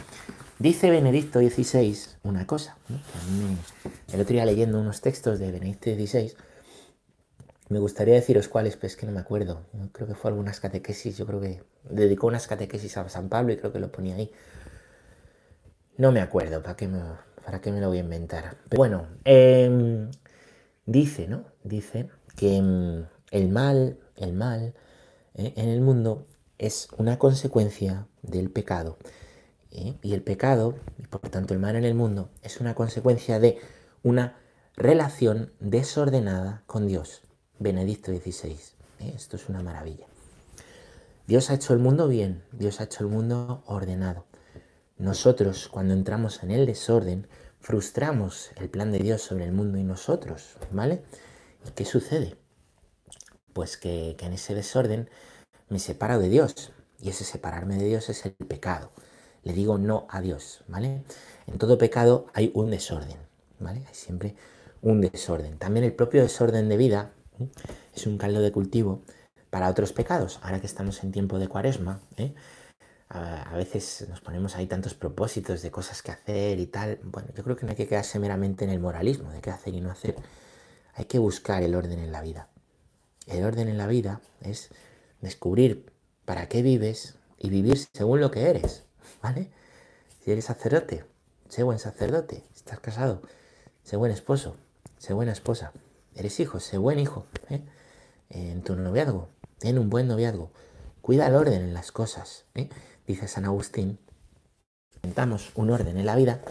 Dice 0.57 0.89
Benedicto 0.89 1.39
XVI 1.39 1.97
una 2.23 2.47
cosa, 2.47 2.77
el 4.13 4.21
otro 4.21 4.33
día 4.33 4.45
leyendo 4.45 4.79
unos 4.79 5.01
textos 5.01 5.37
de 5.37 5.51
Benedicto 5.51 5.93
XVI, 5.93 6.33
me 7.67 7.79
gustaría 7.79 8.13
deciros 8.13 8.47
cuáles, 8.47 8.75
pero 8.75 8.87
es 8.87 8.95
que 8.95 9.05
no 9.05 9.11
me 9.11 9.19
acuerdo. 9.19 9.65
Creo 9.91 10.07
que 10.07 10.15
fue 10.15 10.31
algunas 10.31 10.59
catequesis, 10.59 11.17
yo 11.17 11.25
creo 11.25 11.41
que 11.41 11.63
dedicó 11.89 12.27
unas 12.27 12.47
catequesis 12.47 12.95
a 12.97 13.09
San 13.09 13.27
Pablo 13.27 13.51
y 13.53 13.57
creo 13.57 13.73
que 13.73 13.79
lo 13.79 13.91
ponía 13.91 14.15
ahí. 14.15 14.31
No 15.97 16.11
me 16.11 16.21
acuerdo, 16.21 16.61
¿para 16.61 16.75
qué 16.75 16.87
me, 16.87 17.01
para 17.45 17.61
qué 17.61 17.71
me 17.71 17.79
lo 17.79 17.89
voy 17.89 17.97
a 17.97 18.01
inventar? 18.01 18.57
Pero 18.69 18.77
bueno, 18.77 19.07
em, 19.23 20.09
dice, 20.85 21.27
¿no? 21.27 21.45
Dice 21.63 22.09
que 22.35 22.57
em, 22.57 23.05
el 23.31 23.49
mal, 23.49 23.99
el 24.15 24.33
mal 24.33 24.73
eh, 25.35 25.53
en 25.55 25.69
el 25.69 25.81
mundo 25.81 26.25
es 26.57 26.87
una 26.97 27.19
consecuencia 27.19 28.07
del 28.23 28.49
pecado. 28.49 28.97
¿eh? 29.71 29.95
Y 30.01 30.13
el 30.13 30.23
pecado, 30.23 30.75
y 30.97 31.07
por 31.07 31.21
tanto 31.29 31.53
el 31.53 31.59
mal 31.59 31.75
en 31.75 31.85
el 31.85 31.93
mundo, 31.93 32.29
es 32.41 32.59
una 32.59 32.73
consecuencia 32.73 33.39
de 33.39 33.59
una 34.03 34.37
relación 34.75 35.51
desordenada 35.59 36.63
con 36.65 36.87
Dios. 36.87 37.21
Benedicto 37.59 38.11
XVI. 38.11 38.57
¿eh? 38.99 39.13
Esto 39.15 39.35
es 39.35 39.49
una 39.49 39.61
maravilla. 39.61 40.07
Dios 41.27 41.49
ha 41.49 41.55
hecho 41.55 41.73
el 41.73 41.79
mundo 41.79 42.07
bien, 42.07 42.43
Dios 42.51 42.79
ha 42.79 42.85
hecho 42.85 43.03
el 43.03 43.09
mundo 43.09 43.63
ordenado. 43.65 44.25
Nosotros, 44.97 45.67
cuando 45.67 45.93
entramos 45.93 46.41
en 46.41 46.51
el 46.51 46.65
desorden, 46.65 47.27
frustramos 47.59 48.51
el 48.55 48.69
plan 48.69 48.93
de 48.93 48.99
Dios 48.99 49.21
sobre 49.21 49.43
el 49.43 49.51
mundo 49.51 49.77
y 49.77 49.83
nosotros, 49.83 50.55
¿vale? 50.71 51.03
¿Y 51.67 51.71
qué 51.71 51.83
sucede? 51.83 52.37
Pues 53.51 53.75
que, 53.75 54.15
en 54.17 54.33
ese 54.33 54.55
desorden 54.55 55.09
me 55.67 55.79
separo 55.79 56.17
de 56.19 56.29
Dios. 56.29 56.71
Y 56.97 57.09
ese 57.09 57.25
separarme 57.25 57.75
de 57.75 57.85
Dios 57.85 58.07
es 58.09 58.25
el 58.25 58.31
pecado. 58.31 58.93
Le 59.43 59.51
digo 59.51 59.77
no 59.77 60.07
a 60.09 60.21
Dios, 60.21 60.63
¿vale? 60.69 61.03
En 61.45 61.57
todo 61.57 61.77
pecado 61.77 62.27
hay 62.33 62.51
un 62.53 62.71
desorden, 62.71 63.17
¿vale? 63.59 63.83
Hay 63.87 63.93
siempre 63.93 64.35
un 64.81 65.01
desorden. 65.01 65.57
También 65.57 65.83
el 65.83 65.93
propio 65.93 66.21
desorden 66.21 66.69
de 66.69 66.77
vida 66.77 67.11
es 67.93 68.07
un 68.07 68.17
caldo 68.17 68.39
de 68.39 68.53
cultivo 68.53 69.01
para 69.49 69.69
otros 69.69 69.91
pecados. 69.91 70.39
Ahora 70.41 70.61
que 70.61 70.67
estamos 70.67 71.03
en 71.03 71.11
tiempo 71.11 71.37
de 71.37 71.49
cuaresma, 71.49 71.99
¿eh? 72.15 72.33
A, 73.09 73.55
veces 73.55 74.05
nos 74.09 74.21
ponemos 74.21 74.55
ahí 74.55 74.67
tantos 74.67 74.93
propósitos 74.93 75.61
de 75.61 75.71
cosas 75.71 76.01
que 76.01 76.11
hacer 76.11 76.59
y 76.59 76.67
tal. 76.67 76.99
Bueno, 77.03 77.29
yo 77.35 77.43
creo 77.43 77.55
que 77.55 77.65
no 77.65 77.71
hay 77.71 77.75
que 77.75 77.87
quedarse 77.87 78.19
meramente 78.19 78.65
en 78.65 78.71
el 78.71 78.79
moralismo 78.79 79.31
de 79.31 79.41
qué 79.41 79.51
hacer 79.51 79.73
y 79.73 79.81
no 79.81 79.91
hacer. 79.91 80.15
Hay 80.95 81.05
que 81.05 81.19
buscar 81.19 81.63
el 81.63 81.75
orden 81.75 81.99
en 81.99 82.11
la 82.11 82.21
vida. 82.21 82.49
El 83.27 83.43
orden 83.43 83.67
en 83.67 83.77
la 83.77 83.87
vida 83.87 84.21
es 84.41 84.69
descubrir 85.21 85.91
para 86.25 86.47
qué 86.47 86.61
vives 86.61 87.15
y 87.37 87.49
vivir 87.49 87.77
según 87.93 88.19
lo 88.19 88.31
que 88.31 88.49
eres, 88.49 88.83
¿vale? 89.21 89.49
Si 90.23 90.31
eres 90.31 90.45
sacerdote, 90.45 91.05
sé 91.49 91.63
buen 91.63 91.79
sacerdote. 91.79 92.43
estás 92.55 92.79
casado, 92.79 93.21
sé 93.83 93.95
buen 93.97 94.11
esposo, 94.11 94.55
sé 94.97 95.13
buena 95.13 95.31
esposa. 95.31 95.71
Eres 96.15 96.39
hijo, 96.39 96.59
sé 96.59 96.77
buen 96.77 96.97
hijo. 96.99 97.25
¿eh? 97.49 97.61
En 98.29 98.63
tu 98.63 98.75
noviazgo, 98.75 99.29
ten 99.59 99.77
un 99.77 99.89
buen 99.89 100.07
noviazgo. 100.07 100.51
Cuida 101.01 101.27
el 101.27 101.35
orden 101.35 101.61
en 101.61 101.73
las 101.73 101.91
cosas. 101.91 102.45
¿eh? 102.55 102.69
Dice 103.07 103.27
San 103.27 103.45
Agustín, 103.45 103.99
intentamos 104.95 105.51
un 105.55 105.69
orden 105.69 105.97
en 105.97 106.05
la 106.05 106.15
vida, 106.15 106.41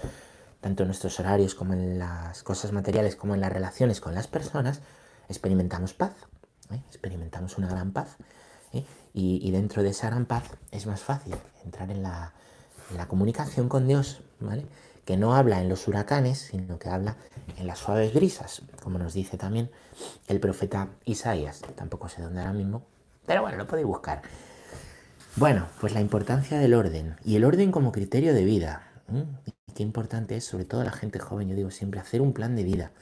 tanto 0.60 0.84
en 0.84 0.88
nuestros 0.88 1.18
horarios 1.18 1.56
como 1.56 1.72
en 1.72 1.98
las 1.98 2.44
cosas 2.44 2.70
materiales, 2.70 3.16
como 3.16 3.34
en 3.34 3.40
las 3.40 3.52
relaciones 3.52 4.00
con 4.00 4.14
las 4.14 4.28
personas, 4.28 4.80
experimentamos 5.28 5.94
paz. 5.94 6.12
¿eh? 6.70 6.80
Experimentamos 6.88 7.58
una 7.58 7.68
gran 7.68 7.92
paz. 7.92 8.16
Y, 9.16 9.52
dentro 9.52 9.84
de 9.84 9.90
esa 9.90 10.08
gran 10.08 10.26
paz 10.26 10.42
es 10.72 10.86
más 10.86 11.00
fácil 11.00 11.36
entrar 11.64 11.92
en 11.92 12.02
la, 12.02 12.32
en 12.90 12.96
la 12.96 13.06
comunicación 13.06 13.68
con 13.68 13.86
Dios, 13.86 14.22
¿vale? 14.40 14.66
que 15.04 15.16
no 15.16 15.36
habla 15.36 15.60
en 15.60 15.68
los 15.68 15.86
huracanes, 15.86 16.38
sino 16.38 16.80
que 16.80 16.88
habla 16.88 17.16
en 17.56 17.68
las 17.68 17.78
suaves 17.78 18.12
brisas, 18.12 18.62
como 18.82 18.98
nos 18.98 19.14
dice 19.14 19.36
también 19.36 19.70
el 20.26 20.40
profeta 20.40 20.88
Isaías. 21.04 21.62
Tampoco 21.76 22.08
sé 22.08 22.22
dónde 22.22 22.40
ahora 22.40 22.54
mismo, 22.54 22.82
pero 23.24 23.42
bueno, 23.42 23.56
lo 23.56 23.68
podéis 23.68 23.86
buscar. 23.86 24.22
Bueno, 25.36 25.66
pues 25.80 25.92
la 25.92 26.00
importancia 26.00 26.58
del 26.58 26.74
orden 26.74 27.16
y 27.24 27.34
el 27.34 27.44
orden 27.44 27.72
como 27.72 27.90
criterio 27.90 28.32
de 28.34 28.44
vida. 28.44 28.92
qué 29.74 29.82
importante 29.82 30.36
es, 30.36 30.44
sobre 30.44 30.64
todo 30.64 30.84
la 30.84 30.92
gente 30.92 31.18
joven, 31.18 31.48
yo 31.48 31.56
digo 31.56 31.72
siempre, 31.72 31.98
hacer 31.98 32.20
un 32.20 32.32
plan 32.32 32.54
de 32.54 32.62
vida, 32.62 32.92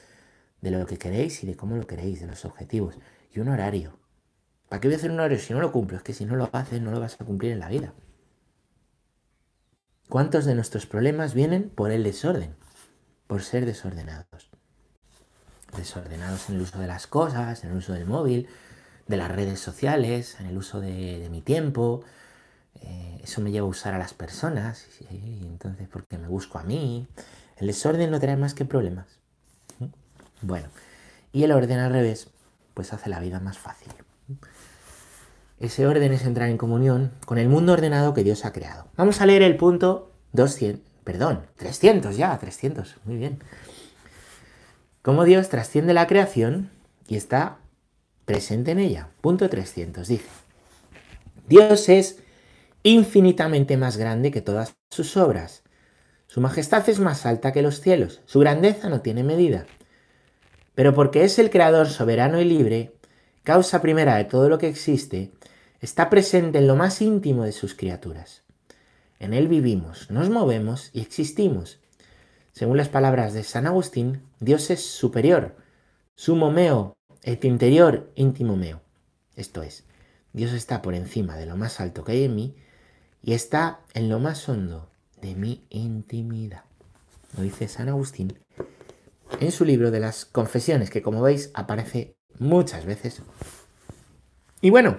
de 0.61 0.71
lo 0.71 0.85
que 0.87 0.97
queréis 0.97 1.43
y 1.43 1.47
de 1.47 1.55
cómo 1.55 1.75
lo 1.75 1.85
queréis, 1.85 2.21
de 2.21 2.27
los 2.27 2.43
objetivos, 2.45 2.97
y 3.31 3.39
un 3.39 3.49
horario. 3.49 3.99
¿Para 4.67 4.81
qué 4.81 4.87
voy 4.87 4.95
a 4.95 4.97
hacer 4.97 5.11
un 5.11 5.19
horario 5.19 5.37
si 5.37 5.53
no 5.53 5.59
lo 5.59 5.71
cumplo? 5.71 5.97
Es 5.97 6.03
que 6.03 6.15
si 6.15 6.25
no 6.25 6.35
lo 6.35 6.49
haces, 6.51 6.81
no 6.81 6.89
lo 6.89 6.99
vas 6.99 7.21
a 7.21 7.25
cumplir 7.25 7.51
en 7.51 7.59
la 7.59 7.69
vida. 7.69 7.93
¿Cuántos 10.09 10.45
de 10.45 10.55
nuestros 10.55 10.87
problemas 10.87 11.35
vienen 11.35 11.69
por 11.69 11.91
el 11.91 12.03
desorden? 12.03 12.55
Por 13.27 13.43
ser 13.43 13.67
desordenados. 13.67 14.49
Desordenados 15.77 16.49
en 16.49 16.55
el 16.55 16.61
uso 16.61 16.79
de 16.79 16.87
las 16.87 17.05
cosas, 17.05 17.63
en 17.63 17.71
el 17.71 17.77
uso 17.77 17.93
del 17.93 18.05
móvil, 18.05 18.47
de 19.07 19.17
las 19.17 19.31
redes 19.31 19.59
sociales, 19.59 20.37
en 20.39 20.47
el 20.47 20.57
uso 20.57 20.81
de, 20.81 21.27
mi 21.29 21.41
tiempo. 21.41 22.03
Eh, 22.81 23.21
eso 23.23 23.41
me 23.41 23.51
lleva 23.51 23.67
a 23.67 23.69
usar 23.69 23.93
a 23.93 23.97
las 23.97 24.13
personas, 24.13 24.87
y 25.11 25.45
entonces 25.45 25.87
porque 25.91 26.17
me 26.17 26.27
busco 26.27 26.59
a 26.59 26.63
mí. 26.63 27.07
El 27.57 27.67
desorden 27.67 28.11
no 28.11 28.19
trae 28.19 28.37
más 28.37 28.53
que 28.53 28.65
problemas. 28.65 29.05
Bueno, 30.41 30.67
y 31.31 31.43
el 31.43 31.51
orden 31.51 31.79
al 31.79 31.91
revés, 31.91 32.27
pues 32.73 32.91
hace 32.93 33.09
la 33.09 33.19
vida 33.19 33.39
más 33.39 33.57
fácil. 33.57 33.93
Ese 35.59 35.87
orden 35.87 36.11
es 36.11 36.25
entrar 36.25 36.49
en 36.49 36.57
comunión 36.57 37.11
con 37.25 37.37
el 37.37 37.47
mundo 37.47 37.73
ordenado 37.73 38.13
que 38.13 38.23
Dios 38.23 38.43
ha 38.43 38.51
creado. 38.51 38.87
Vamos 38.97 39.21
a 39.21 39.25
leer 39.25 39.43
el 39.43 39.55
punto 39.55 40.11
200, 40.33 40.81
perdón, 41.03 41.45
300 41.55 42.17
ya, 42.17 42.37
300, 42.37 42.97
muy 43.05 43.15
bien. 43.15 43.39
Cómo 45.01 45.23
Dios 45.23 45.49
trasciende 45.49 45.93
la 45.93 46.07
creación 46.07 46.69
y 47.07 47.15
está 47.15 47.57
presente 48.25 48.71
en 48.71 48.79
ella. 48.79 49.09
Punto 49.21 49.49
300 49.49 50.07
dice, 50.07 50.29
Dios 51.47 51.87
es 51.87 52.22
infinitamente 52.83 53.77
más 53.77 53.97
grande 53.97 54.29
que 54.29 54.41
todas 54.41 54.75
sus 54.91 55.15
obras. 55.17 55.63
Su 56.27 56.41
majestad 56.41 56.87
es 56.89 56.99
más 56.99 57.25
alta 57.25 57.53
que 57.53 57.61
los 57.61 57.79
cielos, 57.79 58.21
su 58.25 58.39
grandeza 58.39 58.89
no 58.89 59.01
tiene 59.01 59.23
medida. 59.23 59.65
Pero 60.75 60.93
porque 60.93 61.23
es 61.23 61.39
el 61.39 61.49
creador 61.49 61.87
soberano 61.87 62.41
y 62.41 62.45
libre, 62.45 62.93
causa 63.43 63.81
primera 63.81 64.15
de 64.15 64.25
todo 64.25 64.49
lo 64.49 64.57
que 64.57 64.67
existe, 64.67 65.31
está 65.79 66.09
presente 66.09 66.57
en 66.57 66.67
lo 66.67 66.75
más 66.75 67.01
íntimo 67.01 67.43
de 67.43 67.51
sus 67.51 67.73
criaturas. 67.73 68.43
En 69.19 69.33
él 69.33 69.47
vivimos, 69.47 70.09
nos 70.11 70.29
movemos 70.29 70.89
y 70.91 71.01
existimos. 71.01 71.79
Según 72.51 72.77
las 72.77 72.89
palabras 72.89 73.33
de 73.33 73.43
San 73.43 73.65
Agustín, 73.65 74.23
Dios 74.39 74.69
es 74.69 74.85
superior, 74.85 75.55
sumo 76.15 76.51
meo, 76.51 76.93
et 77.21 77.45
interior 77.45 78.11
íntimo 78.15 78.57
meo. 78.57 78.81
Esto 79.35 79.63
es, 79.63 79.85
Dios 80.33 80.51
está 80.51 80.81
por 80.81 80.93
encima 80.93 81.37
de 81.37 81.45
lo 81.45 81.55
más 81.55 81.79
alto 81.79 82.03
que 82.03 82.13
hay 82.13 82.23
en 82.25 82.35
mí 82.35 82.55
y 83.23 83.33
está 83.33 83.79
en 83.93 84.09
lo 84.09 84.19
más 84.19 84.47
hondo 84.49 84.89
de 85.21 85.35
mi 85.35 85.65
intimidad. 85.69 86.65
Lo 87.35 87.43
dice 87.43 87.67
San 87.67 87.89
Agustín 87.89 88.37
en 89.39 89.51
su 89.51 89.65
libro 89.65 89.91
de 89.91 89.99
las 89.99 90.25
confesiones, 90.25 90.89
que 90.89 91.01
como 91.01 91.21
veis 91.21 91.49
aparece 91.53 92.15
muchas 92.37 92.85
veces. 92.85 93.21
Y 94.61 94.69
bueno, 94.69 94.97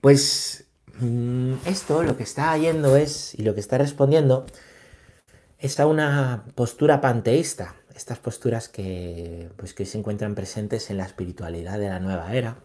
pues 0.00 0.64
mm, 0.98 1.54
esto 1.66 2.02
lo 2.02 2.16
que 2.16 2.22
está 2.22 2.56
yendo 2.56 2.96
es, 2.96 3.34
y 3.34 3.42
lo 3.42 3.54
que 3.54 3.60
está 3.60 3.78
respondiendo, 3.78 4.46
es 5.58 5.78
a 5.80 5.86
una 5.86 6.44
postura 6.54 7.00
panteísta. 7.00 7.76
Estas 7.94 8.18
posturas 8.18 8.68
que, 8.68 9.50
pues, 9.56 9.72
que 9.72 9.86
se 9.86 9.96
encuentran 9.96 10.34
presentes 10.34 10.90
en 10.90 10.96
la 10.96 11.04
espiritualidad 11.04 11.78
de 11.78 11.88
la 11.88 12.00
nueva 12.00 12.34
era. 12.34 12.58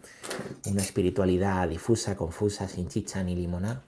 Una 0.66 0.82
espiritualidad 0.82 1.68
difusa, 1.68 2.16
confusa, 2.16 2.66
sin 2.66 2.88
chicha 2.88 3.22
ni 3.22 3.36
limonada. 3.36 3.84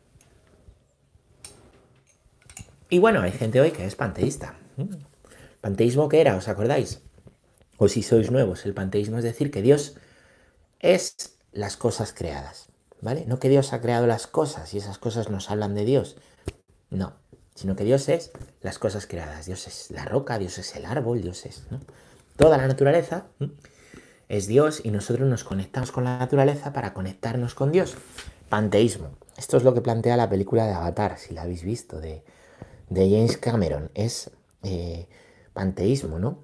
Y 2.93 2.99
bueno, 2.99 3.23
hay 3.23 3.33
gente 3.33 3.59
hoy 3.59 3.71
que 3.71 3.87
es 3.87 3.97
panteísta. 3.97 4.55
¿Panteísmo 5.63 6.11
qué 6.11 6.21
era? 6.21 6.37
¿Os 6.37 6.49
acordáis? 6.49 7.01
O 7.79 7.89
si 7.89 8.03
sois 8.03 8.31
nuevos, 8.31 8.67
el 8.67 8.75
panteísmo 8.75 9.17
es 9.17 9.25
decir 9.25 9.51
que 9.51 9.63
Dios 9.63 9.97
es 10.79 11.39
las 11.53 11.79
cosas 11.79 12.13
creadas. 12.13 12.69
¿vale? 13.01 13.25
No 13.27 13.39
que 13.39 13.49
Dios 13.49 13.73
ha 13.73 13.81
creado 13.81 14.07
las 14.07 14.27
cosas 14.27 14.75
y 14.75 14.77
esas 14.77 14.99
cosas 14.99 15.31
nos 15.31 15.51
hablan 15.51 15.75
de 15.75 15.87
Dios. 15.87 16.19
No, 16.91 17.15
sino 17.55 17.77
que 17.77 17.85
Dios 17.85 18.11
es 18.11 18.31
las 18.61 18.79
cosas 18.79 19.07
creadas. 19.07 19.47
Dios 19.47 19.67
es 19.69 19.91
la 19.91 20.05
roca, 20.05 20.39
Dios 20.39 20.59
es 20.59 20.77
el 20.77 20.85
árbol, 20.85 21.23
Dios 21.23 21.47
es 21.47 21.63
toda 22.37 22.59
la 22.59 22.67
naturaleza 22.67 23.25
es 24.29 24.49
Dios 24.49 24.83
y 24.85 24.91
nosotros 24.91 25.27
nos 25.27 25.45
conectamos 25.45 25.93
con 25.93 26.05
la 26.05 26.19
naturaleza 26.19 26.75
para 26.75 26.93
conectarnos 26.93 27.55
con 27.55 27.73
Dios. 27.73 27.95
Panteísmo. 28.51 29.17
Esto 29.39 29.57
es 29.57 29.63
lo 29.63 29.73
que 29.73 29.81
plantea 29.81 30.19
la 30.19 30.29
película 30.29 30.67
de 30.67 30.75
Avatar, 30.75 31.17
si 31.17 31.33
la 31.33 31.43
habéis 31.43 31.65
visto, 31.65 31.99
de, 31.99 32.23
James 32.95 33.37
Cameron. 33.37 33.91
Es 33.95 34.31
eh, 34.63 35.07
panteísmo, 35.53 36.19
¿no? 36.19 36.39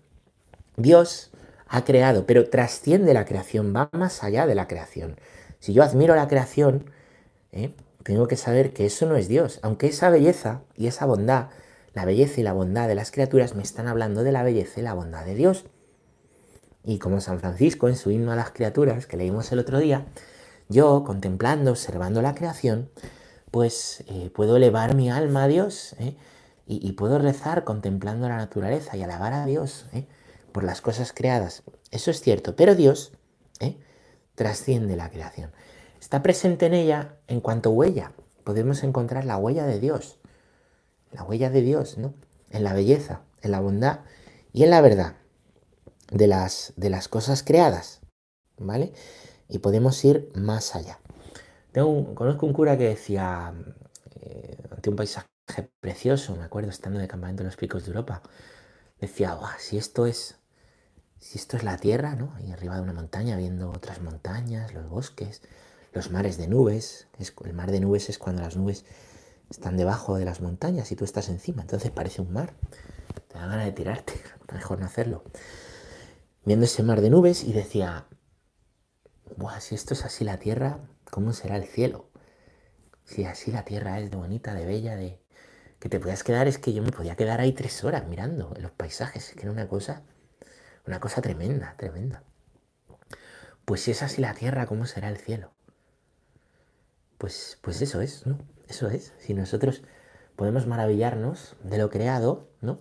Dios 0.77 1.31
ha 1.69 1.85
creado, 1.85 2.27
pero 2.27 2.49
trasciende 2.49 3.13
la 3.15 3.25
creación, 3.25 3.75
va 3.75 3.91
más 3.93 4.25
allá 4.25 4.47
de 4.47 4.55
la 4.55 4.69
creación. 4.69 5.17
Si 5.61 5.73
yo 5.73 5.83
admiro 5.83 6.15
la 6.15 6.29
creación, 6.29 6.91
¿eh? 7.53 7.75
tengo 8.05 8.27
que 8.27 8.37
saber 8.37 8.73
que 8.73 8.87
eso 8.87 9.07
no 9.07 9.17
es 9.17 9.29
Dios, 9.29 9.59
aunque 9.63 9.89
esa 9.89 10.09
belleza 10.09 10.63
y 10.77 10.87
esa 10.87 11.05
bondad, 11.05 11.49
la 11.95 12.05
belleza 12.05 12.41
y 12.41 12.45
la 12.45 12.53
bondad 12.53 12.89
de 12.89 12.95
las 12.95 13.11
criaturas 13.11 13.55
me 13.55 13.63
están 13.63 13.87
hablando 13.89 14.23
de 14.23 14.33
la 14.33 14.43
belleza 14.43 14.81
y 14.81 14.83
la 14.83 14.95
bondad 14.95 15.25
de 15.27 15.35
Dios. 15.35 15.65
Y 16.85 16.99
como 16.99 17.21
San 17.21 17.41
Francisco 17.41 17.89
en 17.89 17.97
su 17.97 18.11
himno 18.11 18.33
a 18.33 18.37
las 18.37 18.51
criaturas 18.51 19.07
que 19.07 19.17
leímos 19.17 19.53
el 19.53 19.59
otro 19.59 19.79
día, 19.79 20.07
yo 20.69 21.03
contemplando, 21.05 21.73
observando 21.73 22.23
la 22.23 22.35
creación, 22.35 22.89
pues 23.51 24.05
eh, 24.07 24.31
puedo 24.35 24.57
elevar 24.57 24.95
mi 24.95 25.11
alma 25.11 25.45
a 25.45 25.49
Dios 25.49 25.95
¿eh? 25.99 26.15
Y, 26.71 26.93
puedo 26.93 27.19
rezar 27.19 27.65
contemplando 27.65 28.29
la 28.29 28.37
naturaleza 28.37 28.95
y 28.95 29.03
alabar 29.03 29.33
a 29.33 29.47
Dios 29.47 29.87
por 30.53 30.65
las 30.65 30.83
cosas 30.83 31.15
creadas. 31.15 31.63
Eso 31.91 32.11
es 32.11 32.21
cierto, 32.21 32.57
pero 32.57 32.75
Dios 32.75 33.13
trasciende 34.35 34.95
la 34.95 35.11
creación. 35.11 35.51
Está 35.99 36.23
presente 36.23 36.67
en 36.67 36.75
ella 36.75 37.17
en 37.27 37.41
cuanto 37.41 37.71
huella. 37.71 38.13
Podemos 38.45 38.85
encontrar 38.85 39.25
la 39.25 39.39
huella 39.39 39.67
de 39.67 39.81
Dios. 39.81 40.19
La 41.11 41.25
huella 41.25 41.49
de 41.49 41.63
Dios, 41.63 41.97
¿no? 41.97 42.13
En 42.51 42.65
la 42.65 42.75
belleza, 42.75 43.23
en 43.43 43.51
la 43.51 43.61
bondad 43.61 44.01
y 44.53 44.63
en 44.63 44.71
la 44.71 44.81
verdad 44.83 45.15
de 46.13 46.27
las, 46.27 46.75
de 46.77 46.91
las 46.91 47.09
cosas 47.09 47.43
creadas. 47.43 48.01
¿Vale? 48.59 48.93
Y 49.49 49.59
podemos 49.59 50.05
ir 50.05 50.31
más 50.35 50.77
allá. 50.77 51.01
Conozco 51.73 52.45
un 52.45 52.53
cura 52.53 52.77
que 52.77 52.89
decía, 52.89 53.55
eh, 54.21 54.57
ante 54.71 54.91
un 54.91 54.97
paisaje 54.97 55.29
precioso, 55.81 56.37
me 56.37 56.45
acuerdo 56.45 56.71
estando 56.71 56.99
de 56.99 57.09
campamento 57.09 57.43
en 57.43 57.47
los 57.47 57.57
picos 57.57 57.85
de 57.85 57.89
Europa, 57.89 58.23
decía, 59.01 59.39
si 59.59 59.79
esto 59.79 60.07
es 60.07 60.39
si 61.21 61.39
esto 61.39 61.57
es 61.57 61.65
la 61.65 61.77
tierra, 61.79 62.15
¿no? 62.15 62.33
Ahí 62.37 62.53
arriba 62.53 62.77
de 62.77 62.83
una 62.83 62.93
montaña, 62.93 63.37
viendo 63.37 63.71
otras 63.71 64.01
montañas, 64.01 64.73
los 64.73 64.89
bosques, 64.89 65.43
los 65.93 66.11
mares 66.11 66.37
de 66.39 66.47
nubes. 66.47 67.09
el 67.45 67.55
mar 67.55 67.71
de 67.71 67.81
nubes 67.81 68.09
es 68.09 68.19
cuando 68.19 68.43
las 68.43 68.57
nubes 68.57 68.85
están 69.51 69.77
debajo 69.77 70.17
de 70.17 70.25
las 70.25 70.41
montañas 70.41 70.93
y 70.93 70.97
tú 70.97 71.05
estás 71.05 71.29
encima. 71.29 71.63
Entonces 71.63 71.91
parece 71.91 72.23
un 72.23 72.33
mar. 72.33 72.55
Te 73.29 73.39
da 73.39 73.47
ganas 73.47 73.65
de 73.65 73.73
tirarte. 73.73 74.13
Mejor 74.53 74.79
no 74.79 74.87
hacerlo. 74.87 75.25
Viendo 76.45 76.67
ese 76.67 76.83
mar 76.83 77.01
de 77.01 77.11
nubes 77.11 77.45
y 77.45 77.53
decía, 77.53 78.07
Buah, 79.37 79.61
si 79.61 79.75
esto 79.75 79.95
es 79.95 80.05
así 80.05 80.25
la 80.25 80.39
tierra, 80.39 80.79
¿cómo 81.11 81.33
será 81.33 81.57
el 81.57 81.65
cielo? 81.65 82.11
Si 83.05 83.25
así 83.25 83.51
la 83.51 83.65
tierra 83.65 83.99
es 83.99 84.11
de 84.11 84.17
bonita, 84.17 84.55
de 84.55 84.67
bella, 84.67 84.95
de... 84.97 85.21
Que 85.79 85.89
te 85.89 86.01
puedas 86.01 86.25
quedar, 86.25 86.49
es 86.49 86.59
que 86.59 86.73
yo 86.73 86.83
me 86.83 86.91
podía 86.91 87.17
quedar 87.17 87.41
ahí 87.41 87.53
tres 87.53 87.85
horas 87.85 88.07
mirando 88.07 88.55
los 88.61 88.73
paisajes. 88.73 89.29
Es 89.29 89.35
que 89.35 89.43
era 89.43 89.53
una 89.53 89.69
cosa, 89.69 90.03
una 90.87 91.01
cosa 91.01 91.23
tremenda, 91.23 91.75
tremenda. 91.77 92.23
Pues 93.65 93.83
si 93.83 93.91
es 93.91 94.03
así 94.03 94.21
la 94.21 94.35
tierra, 94.35 94.67
¿cómo 94.67 94.87
será 94.87 95.09
el 95.09 95.19
cielo? 95.19 95.53
Pues, 97.19 97.59
pues 97.63 97.83
eso 97.83 98.01
es, 98.01 98.27
¿no? 98.27 98.39
Eso 98.69 98.89
es. 98.89 99.13
Si 99.19 99.35
nosotros 99.35 99.83
podemos 100.37 100.67
maravillarnos 100.67 101.57
de 101.63 101.79
lo 101.79 101.91
creado, 101.91 102.49
¿no? 102.61 102.81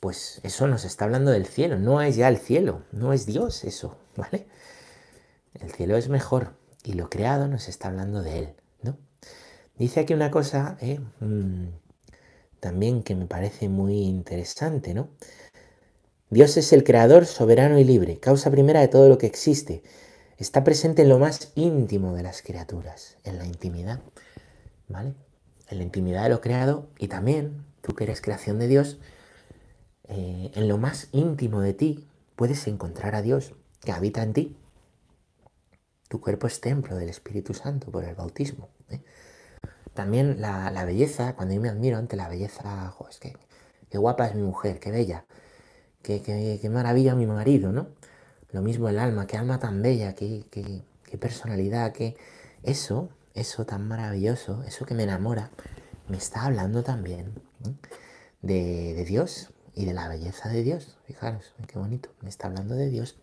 Pues 0.00 0.40
eso 0.42 0.66
nos 0.66 0.84
está 0.84 1.04
hablando 1.04 1.30
del 1.30 1.46
cielo. 1.46 1.78
No 1.78 2.02
es 2.02 2.16
ya 2.16 2.28
el 2.28 2.38
cielo, 2.38 2.82
no 2.92 3.12
es 3.12 3.24
Dios 3.24 3.64
eso, 3.64 3.96
¿vale? 4.16 4.48
El 5.54 5.70
cielo 5.70 5.96
es 5.96 6.08
mejor 6.08 6.54
y 6.82 6.94
lo 6.94 7.08
creado 7.08 7.46
nos 7.48 7.68
está 7.68 7.88
hablando 7.88 8.22
de 8.22 8.38
él, 8.38 8.54
¿no? 8.82 8.98
Dice 9.76 10.00
aquí 10.00 10.14
una 10.14 10.30
cosa 10.30 10.76
¿eh? 10.80 11.00
mm, 11.20 11.68
también 12.62 13.02
que 13.02 13.16
me 13.16 13.26
parece 13.26 13.68
muy 13.68 14.04
interesante, 14.04 14.94
¿no? 14.94 15.08
Dios 16.30 16.56
es 16.56 16.72
el 16.72 16.84
creador 16.84 17.26
soberano 17.26 17.76
y 17.80 17.84
libre, 17.84 18.20
causa 18.20 18.52
primera 18.52 18.80
de 18.80 18.86
todo 18.86 19.08
lo 19.08 19.18
que 19.18 19.26
existe 19.26 19.82
está 20.38 20.64
presente 20.64 21.02
en 21.02 21.08
lo 21.08 21.18
más 21.18 21.52
íntimo 21.54 22.14
de 22.14 22.22
las 22.22 22.42
criaturas, 22.42 23.16
en 23.24 23.38
la 23.38 23.46
intimidad, 23.46 24.00
¿vale? 24.88 25.14
En 25.68 25.78
la 25.78 25.84
intimidad 25.84 26.24
de 26.24 26.30
lo 26.30 26.40
creado 26.40 26.88
y 26.98 27.08
también, 27.08 27.64
tú 27.80 27.94
que 27.94 28.04
eres 28.04 28.20
creación 28.20 28.58
de 28.58 28.68
Dios, 28.68 28.98
eh, 30.04 30.50
en 30.54 30.68
lo 30.68 30.78
más 30.78 31.08
íntimo 31.12 31.60
de 31.60 31.74
ti 31.74 32.08
puedes 32.36 32.66
encontrar 32.66 33.14
a 33.14 33.22
Dios 33.22 33.54
que 33.80 33.92
habita 33.92 34.22
en 34.22 34.32
ti. 34.32 34.56
Tu 36.08 36.20
cuerpo 36.20 36.46
es 36.46 36.60
templo 36.60 36.96
del 36.96 37.08
Espíritu 37.08 37.54
Santo 37.54 37.90
por 37.90 38.04
el 38.04 38.14
bautismo. 38.14 38.68
¿eh? 38.88 39.00
También 39.94 40.40
la, 40.40 40.84
belleza, 40.84 41.34
cuando 41.34 41.54
yo 41.54 41.60
me 41.60 41.68
admiro 41.68 41.98
ante 41.98 42.16
la 42.16 42.28
belleza, 42.28 42.94
es 43.10 43.18
que 43.18 43.36
qué 43.90 43.98
guapa 43.98 44.26
es 44.26 44.34
mi 44.34 44.42
mujer, 44.42 44.80
qué 44.80 44.90
bella, 44.90 45.26
qué, 46.02 46.22
qué, 46.22 46.58
qué 46.60 46.70
maravilla 46.70 47.14
mi 47.14 47.26
marido, 47.26 47.72
¿no? 47.72 47.88
Lo 48.52 48.60
mismo 48.60 48.88
el 48.90 48.98
alma, 48.98 49.26
qué 49.26 49.38
alma 49.38 49.58
tan 49.58 49.80
bella, 49.82 50.14
qué, 50.14 50.44
personalidad, 51.18 51.92
qué... 51.92 52.16
Eso, 52.62 53.08
eso 53.34 53.64
tan 53.64 53.88
maravilloso, 53.88 54.62
eso 54.64 54.84
que 54.86 54.94
me 54.94 55.02
enamora, 55.02 55.50
me 56.08 56.18
está 56.18 56.44
hablando 56.44 56.82
también 56.82 57.34
de, 58.42 59.04
Dios 59.06 59.50
y 59.74 59.86
de 59.86 59.94
la 59.94 60.06
belleza 60.08 60.50
de 60.50 60.62
Dios. 60.62 60.98
Fijaros, 61.06 61.54
qué 61.66 61.78
bonito, 61.78 62.10
me 62.20 62.28
está 62.28 62.46
hablando 62.46 62.74
de 62.74 62.90
Dios 62.90 63.18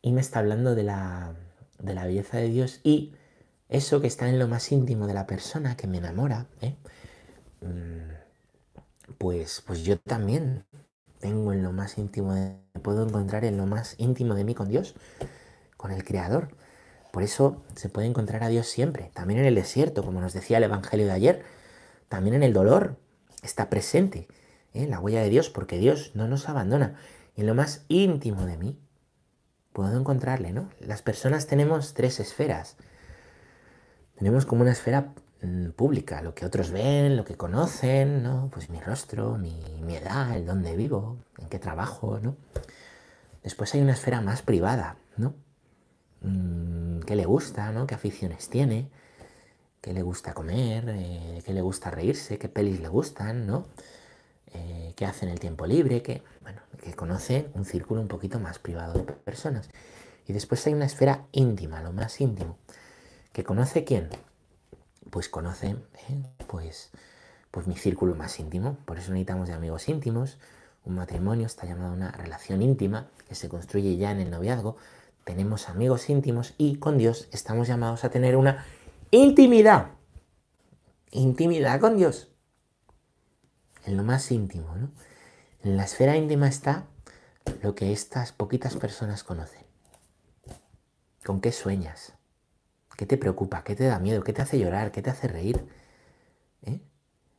y 0.00 0.12
me 0.12 0.22
está 0.22 0.38
hablando 0.38 0.74
de 0.74 0.84
la, 0.84 1.34
de 1.78 1.94
la 1.94 2.06
belleza 2.06 2.38
de 2.38 2.48
Dios 2.48 2.80
y 2.82 3.14
eso 3.68 4.00
que 4.00 4.06
está 4.06 4.28
en 4.28 4.38
lo 4.38 4.48
más 4.48 4.72
íntimo 4.72 5.06
de 5.06 5.14
la 5.14 5.26
persona 5.26 5.76
que 5.76 5.86
me 5.86 5.98
enamora, 5.98 6.46
¿eh? 6.60 6.76
mm, 7.60 9.14
pues, 9.18 9.62
pues 9.66 9.82
yo 9.82 9.98
también 9.98 10.64
tengo 11.18 11.52
en 11.52 11.62
lo 11.62 11.72
más 11.72 11.98
íntimo 11.98 12.34
de, 12.34 12.56
puedo 12.82 13.06
encontrar 13.06 13.44
en 13.44 13.56
lo 13.56 13.66
más 13.66 13.94
íntimo 13.98 14.34
de 14.34 14.44
mí 14.44 14.54
con 14.54 14.68
Dios, 14.68 14.94
con 15.76 15.90
el 15.90 16.04
Creador. 16.04 16.56
Por 17.12 17.22
eso 17.22 17.62
se 17.74 17.88
puede 17.88 18.06
encontrar 18.06 18.44
a 18.44 18.48
Dios 18.48 18.68
siempre, 18.68 19.10
también 19.14 19.40
en 19.40 19.46
el 19.46 19.54
desierto, 19.54 20.04
como 20.04 20.20
nos 20.20 20.32
decía 20.32 20.58
el 20.58 20.64
Evangelio 20.64 21.06
de 21.06 21.12
ayer, 21.12 21.42
también 22.08 22.36
en 22.36 22.42
el 22.42 22.52
dolor 22.52 22.96
está 23.42 23.68
presente 23.70 24.28
¿eh? 24.74 24.86
la 24.86 25.00
huella 25.00 25.22
de 25.22 25.28
Dios, 25.28 25.50
porque 25.50 25.78
Dios 25.78 26.12
no 26.14 26.28
nos 26.28 26.48
abandona. 26.48 26.94
En 27.36 27.46
lo 27.46 27.54
más 27.54 27.84
íntimo 27.88 28.46
de 28.46 28.56
mí 28.56 28.78
puedo 29.72 29.98
encontrarle, 29.98 30.52
¿no? 30.52 30.68
Las 30.80 31.02
personas 31.02 31.46
tenemos 31.46 31.94
tres 31.94 32.20
esferas. 32.20 32.76
Tenemos 34.18 34.46
como 34.46 34.62
una 34.62 34.72
esfera 34.72 35.12
Mm, 35.40 35.70
pública, 35.70 36.20
lo 36.20 36.34
que 36.34 36.44
otros 36.44 36.72
ven, 36.72 37.16
lo 37.16 37.24
que 37.24 37.36
conocen, 37.36 38.22
¿no? 38.24 38.50
Pues 38.52 38.70
mi 38.70 38.80
rostro, 38.80 39.38
mi, 39.38 39.54
edad, 39.94 40.36
el 40.36 40.44
dónde 40.44 40.74
vivo, 40.76 41.16
en 41.38 41.48
qué 41.48 41.58
trabajo, 41.60 42.18
¿no? 42.20 42.36
Después 43.44 43.72
hay 43.74 43.80
una 43.80 43.92
esfera 43.92 44.20
más 44.20 44.42
privada, 44.42 44.96
¿no? 45.16 45.34
Mm, 46.22 47.00
¿Qué 47.00 47.14
le 47.16 47.24
gusta, 47.24 47.70
¿no? 47.72 47.86
¿Qué 47.86 47.94
aficiones 47.94 48.48
tiene? 48.48 48.88
¿Qué 49.80 49.92
le 49.92 50.02
gusta 50.02 50.34
comer? 50.34 50.84
Eh, 50.88 51.42
¿Qué 51.44 51.52
le 51.52 51.60
gusta 51.62 51.90
reírse? 51.90 52.38
¿Qué 52.38 52.48
pelis 52.48 52.80
le 52.80 52.88
gustan, 52.88 53.46
¿no? 53.46 53.66
Eh, 54.54 54.92
¿Qué 54.96 55.06
hace 55.06 55.26
en 55.26 55.32
el 55.32 55.40
tiempo 55.40 55.66
libre? 55.66 56.02
Que, 56.02 56.22
bueno, 56.42 56.60
que 56.82 56.94
conoce 56.94 57.48
un 57.54 57.64
círculo 57.64 58.00
un 58.00 58.08
poquito 58.08 58.40
más 58.40 58.58
privado 58.58 58.94
de 58.94 59.04
personas. 59.12 59.70
Y 60.26 60.32
después 60.32 60.66
hay 60.66 60.74
una 60.74 60.86
esfera 60.86 61.26
íntima, 61.32 61.80
lo 61.82 61.92
más 61.92 62.20
íntimo. 62.20 62.58
¿Que 63.32 63.44
conoce 63.44 63.84
quién? 63.84 64.10
pues 65.10 65.28
conoce 65.28 65.68
¿eh? 66.08 66.22
pues, 66.46 66.90
pues 67.50 67.66
mi 67.66 67.76
círculo 67.76 68.14
más 68.14 68.38
íntimo. 68.38 68.76
Por 68.84 68.98
eso 68.98 69.12
necesitamos 69.12 69.48
de 69.48 69.54
amigos 69.54 69.88
íntimos. 69.88 70.38
Un 70.84 70.94
matrimonio 70.94 71.46
está 71.46 71.66
llamado 71.66 71.92
una 71.92 72.12
relación 72.12 72.62
íntima 72.62 73.08
que 73.28 73.34
se 73.34 73.48
construye 73.48 73.96
ya 73.96 74.12
en 74.12 74.20
el 74.20 74.30
noviazgo. 74.30 74.76
Tenemos 75.24 75.68
amigos 75.68 76.08
íntimos 76.08 76.54
y 76.56 76.76
con 76.76 76.98
Dios 76.98 77.28
estamos 77.32 77.68
llamados 77.68 78.04
a 78.04 78.10
tener 78.10 78.36
una 78.36 78.64
intimidad. 79.10 79.88
Intimidad 81.10 81.80
con 81.80 81.96
Dios. 81.96 82.28
En 83.84 83.96
lo 83.96 84.04
más 84.04 84.30
íntimo, 84.30 84.74
¿no? 84.76 84.90
En 85.62 85.76
la 85.76 85.84
esfera 85.84 86.16
íntima 86.16 86.48
está 86.48 86.84
lo 87.62 87.74
que 87.74 87.92
estas 87.92 88.32
poquitas 88.32 88.76
personas 88.76 89.24
conocen. 89.24 89.62
¿Con 91.24 91.40
qué 91.40 91.52
sueñas? 91.52 92.17
¿Qué 92.98 93.06
te 93.06 93.16
preocupa? 93.16 93.62
¿Qué 93.62 93.76
te 93.76 93.84
da 93.84 94.00
miedo? 94.00 94.24
¿Qué 94.24 94.32
te 94.32 94.42
hace 94.42 94.58
llorar? 94.58 94.90
¿Qué 94.90 95.02
te 95.02 95.10
hace 95.10 95.28
reír? 95.28 95.64
¿Eh? 96.62 96.80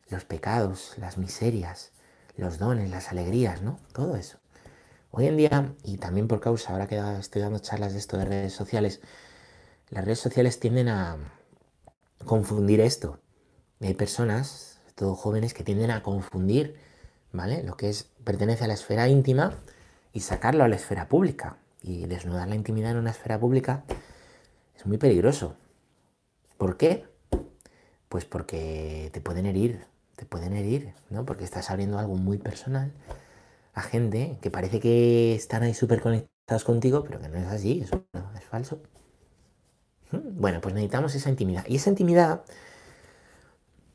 Los 0.07 0.23
pecados, 0.23 0.93
las 0.97 1.17
miserias, 1.17 1.91
los 2.37 2.59
dones, 2.59 2.89
las 2.89 3.09
alegrías, 3.09 3.61
¿no? 3.61 3.77
Todo 3.91 4.15
eso. 4.15 4.37
Hoy 5.11 5.27
en 5.27 5.35
día, 5.35 5.73
y 5.83 5.97
también 5.97 6.29
por 6.29 6.39
causa, 6.39 6.71
ahora 6.71 6.87
que 6.87 6.97
estoy 7.19 7.41
dando 7.41 7.59
charlas 7.59 7.91
de 7.91 7.99
esto 7.99 8.17
de 8.17 8.23
redes 8.23 8.53
sociales, 8.53 9.01
las 9.89 10.05
redes 10.05 10.19
sociales 10.19 10.61
tienden 10.61 10.87
a 10.87 11.17
confundir 12.23 12.79
esto. 12.79 13.19
Hay 13.81 13.95
personas, 13.95 14.79
todo 14.95 15.13
jóvenes, 15.13 15.53
que 15.53 15.65
tienden 15.65 15.91
a 15.91 16.03
confundir, 16.03 16.77
¿vale? 17.33 17.63
Lo 17.63 17.75
que 17.75 17.89
es, 17.89 18.07
pertenece 18.23 18.63
a 18.63 18.67
la 18.67 18.75
esfera 18.75 19.09
íntima 19.09 19.55
y 20.13 20.21
sacarlo 20.21 20.63
a 20.63 20.69
la 20.69 20.77
esfera 20.77 21.09
pública. 21.09 21.57
Y 21.81 22.05
desnudar 22.05 22.47
la 22.47 22.55
intimidad 22.55 22.91
en 22.91 22.97
una 22.97 23.11
esfera 23.11 23.37
pública 23.37 23.83
es 24.79 24.85
muy 24.85 24.97
peligroso. 24.97 25.55
¿Por 26.57 26.77
qué? 26.77 27.05
Pues 28.07 28.23
porque 28.23 29.09
te 29.11 29.19
pueden 29.19 29.45
herir, 29.45 29.81
te 30.15 30.25
pueden 30.25 30.53
herir, 30.53 30.93
¿no? 31.09 31.25
Porque 31.25 31.43
estás 31.43 31.69
abriendo 31.69 31.99
algo 31.99 32.15
muy 32.15 32.37
personal 32.37 32.93
a 33.73 33.81
gente 33.81 34.37
que 34.41 34.49
parece 34.49 34.79
que 34.79 35.35
están 35.35 35.63
ahí 35.63 35.73
súper 35.73 36.01
conectados 36.01 36.63
contigo, 36.63 37.03
pero 37.03 37.19
que 37.19 37.27
no 37.27 37.37
es 37.37 37.47
así, 37.47 37.81
eso 37.81 38.05
no, 38.13 38.31
es 38.37 38.45
falso. 38.45 38.81
¿Mm? 40.11 40.39
Bueno, 40.39 40.61
pues 40.61 40.73
necesitamos 40.73 41.13
esa 41.13 41.29
intimidad. 41.29 41.65
Y 41.67 41.75
esa 41.75 41.89
intimidad, 41.89 42.43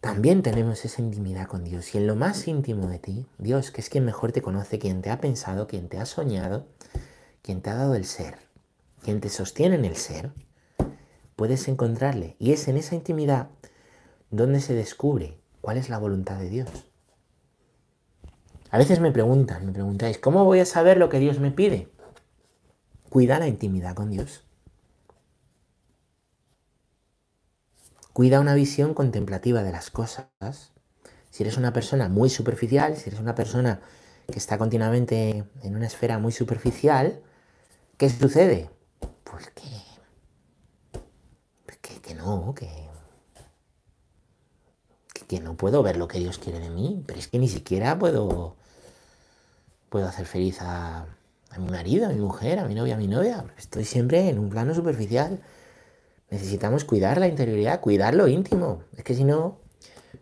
también 0.01 0.43
tenemos 0.43 0.85
esa 0.85 1.01
intimidad 1.01 1.47
con 1.49 1.65
Dios. 1.65 1.95
Y 1.95 1.99
en 1.99 2.07
lo 2.07 2.15
más 2.15 2.47
íntimo 2.47 2.89
de 2.89 2.99
ti, 2.99 3.27
Dios, 3.39 3.71
que 3.71 3.81
es 3.81 3.89
quien 3.89 4.05
mejor 4.05 4.33
te 4.33 4.43
conoce, 4.43 4.79
quien 4.79 5.01
te 5.01 5.11
ha 5.11 5.19
pensado, 5.19 5.67
quien 5.67 5.89
te 5.89 5.99
ha 5.99 6.05
soñado, 6.05 6.67
quien 7.41 7.63
te 7.63 7.71
ha 7.71 7.75
dado 7.75 7.95
el 7.95 8.05
ser, 8.05 8.37
quien 9.03 9.23
te 9.23 9.31
sostiene 9.31 9.77
en 9.77 9.87
el 9.87 9.97
ser, 9.97 10.31
puedes 11.37 11.69
encontrarle. 11.69 12.37
Y 12.39 12.53
es 12.53 12.69
en 12.69 12.77
esa 12.77 12.95
intimidad 12.95 13.49
donde 14.31 14.61
se 14.61 14.75
descubre 14.75 15.39
cuál 15.61 15.77
es 15.77 15.89
la 15.89 15.99
voluntad 15.99 16.39
de 16.39 16.49
Dios. 16.49 16.69
A 18.71 18.79
veces 18.79 19.01
me 19.01 19.13
preguntan, 19.13 19.67
me 19.67 19.73
preguntáis, 19.73 20.19
¿cómo 20.19 20.45
voy 20.45 20.59
a 20.59 20.67
saber 20.67 20.97
lo 20.97 21.09
que 21.09 21.21
Dios 21.21 21.39
me 21.39 21.51
pide? 21.53 21.89
Cuida 23.09 23.39
la 23.39 23.47
intimidad 23.47 23.95
con 23.95 24.11
Dios. 24.11 24.45
Cuida 28.13 28.41
una 28.41 28.55
visión 28.55 28.95
contemplativa 28.95 29.63
de 29.63 29.73
las 29.73 29.91
cosas. 29.91 30.73
Si 31.31 31.43
eres 31.43 31.57
una 31.57 31.73
persona 31.73 32.09
muy 32.09 32.31
superficial, 32.31 32.97
si 32.97 33.11
eres 33.11 33.21
una 33.21 33.35
persona 33.35 33.81
que 34.31 34.39
está 34.39 34.59
continuamente 34.59 35.45
en 35.63 35.77
una 35.77 35.87
esfera 35.87 36.19
muy 36.19 36.33
superficial, 36.33 37.21
¿qué 37.97 38.09
sucede? 38.11 38.71
Pues 39.25 39.51
que, 39.51 39.63
no, 42.15 42.55
que, 42.55 42.71
que 45.27 45.41
no 45.41 45.57
puedo 45.57 45.83
ver 45.83 45.97
lo 45.97 46.09
que 46.09 46.19
Dios 46.19 46.39
quiere 46.39 46.61
de 46.61 46.71
mí, 46.71 47.03
pero 47.07 47.19
es 47.19 47.29
que 47.29 47.39
ni 47.39 47.49
siquiera 47.49 47.99
puedo, 47.99 48.57
puedo 49.89 50.07
hacer 50.07 50.27
feliz 50.27 50.61
a, 50.61 51.07
a 51.51 51.59
mi 51.59 51.71
marido, 51.71 52.07
a 52.07 52.11
mi 52.11 52.21
mujer, 52.21 52.59
a 52.59 52.67
mi 52.67 52.75
novia, 52.75 52.95
a 52.95 52.99
mi 52.99 53.09
novia. 53.09 53.45
Estoy 53.57 53.85
siempre 53.85 54.29
en 54.29 54.39
un 54.39 54.51
plano 54.51 54.75
superficial. 54.75 55.41
Necesitamos 56.31 56.85
cuidar 56.85 57.19
la 57.19 57.29
interioridad, 57.29 57.81
cuidar 57.81 58.15
lo 58.15 58.27
íntimo. 58.27 58.83
Es 58.97 59.05
que 59.05 59.15
si 59.15 59.25
no, 59.25 59.61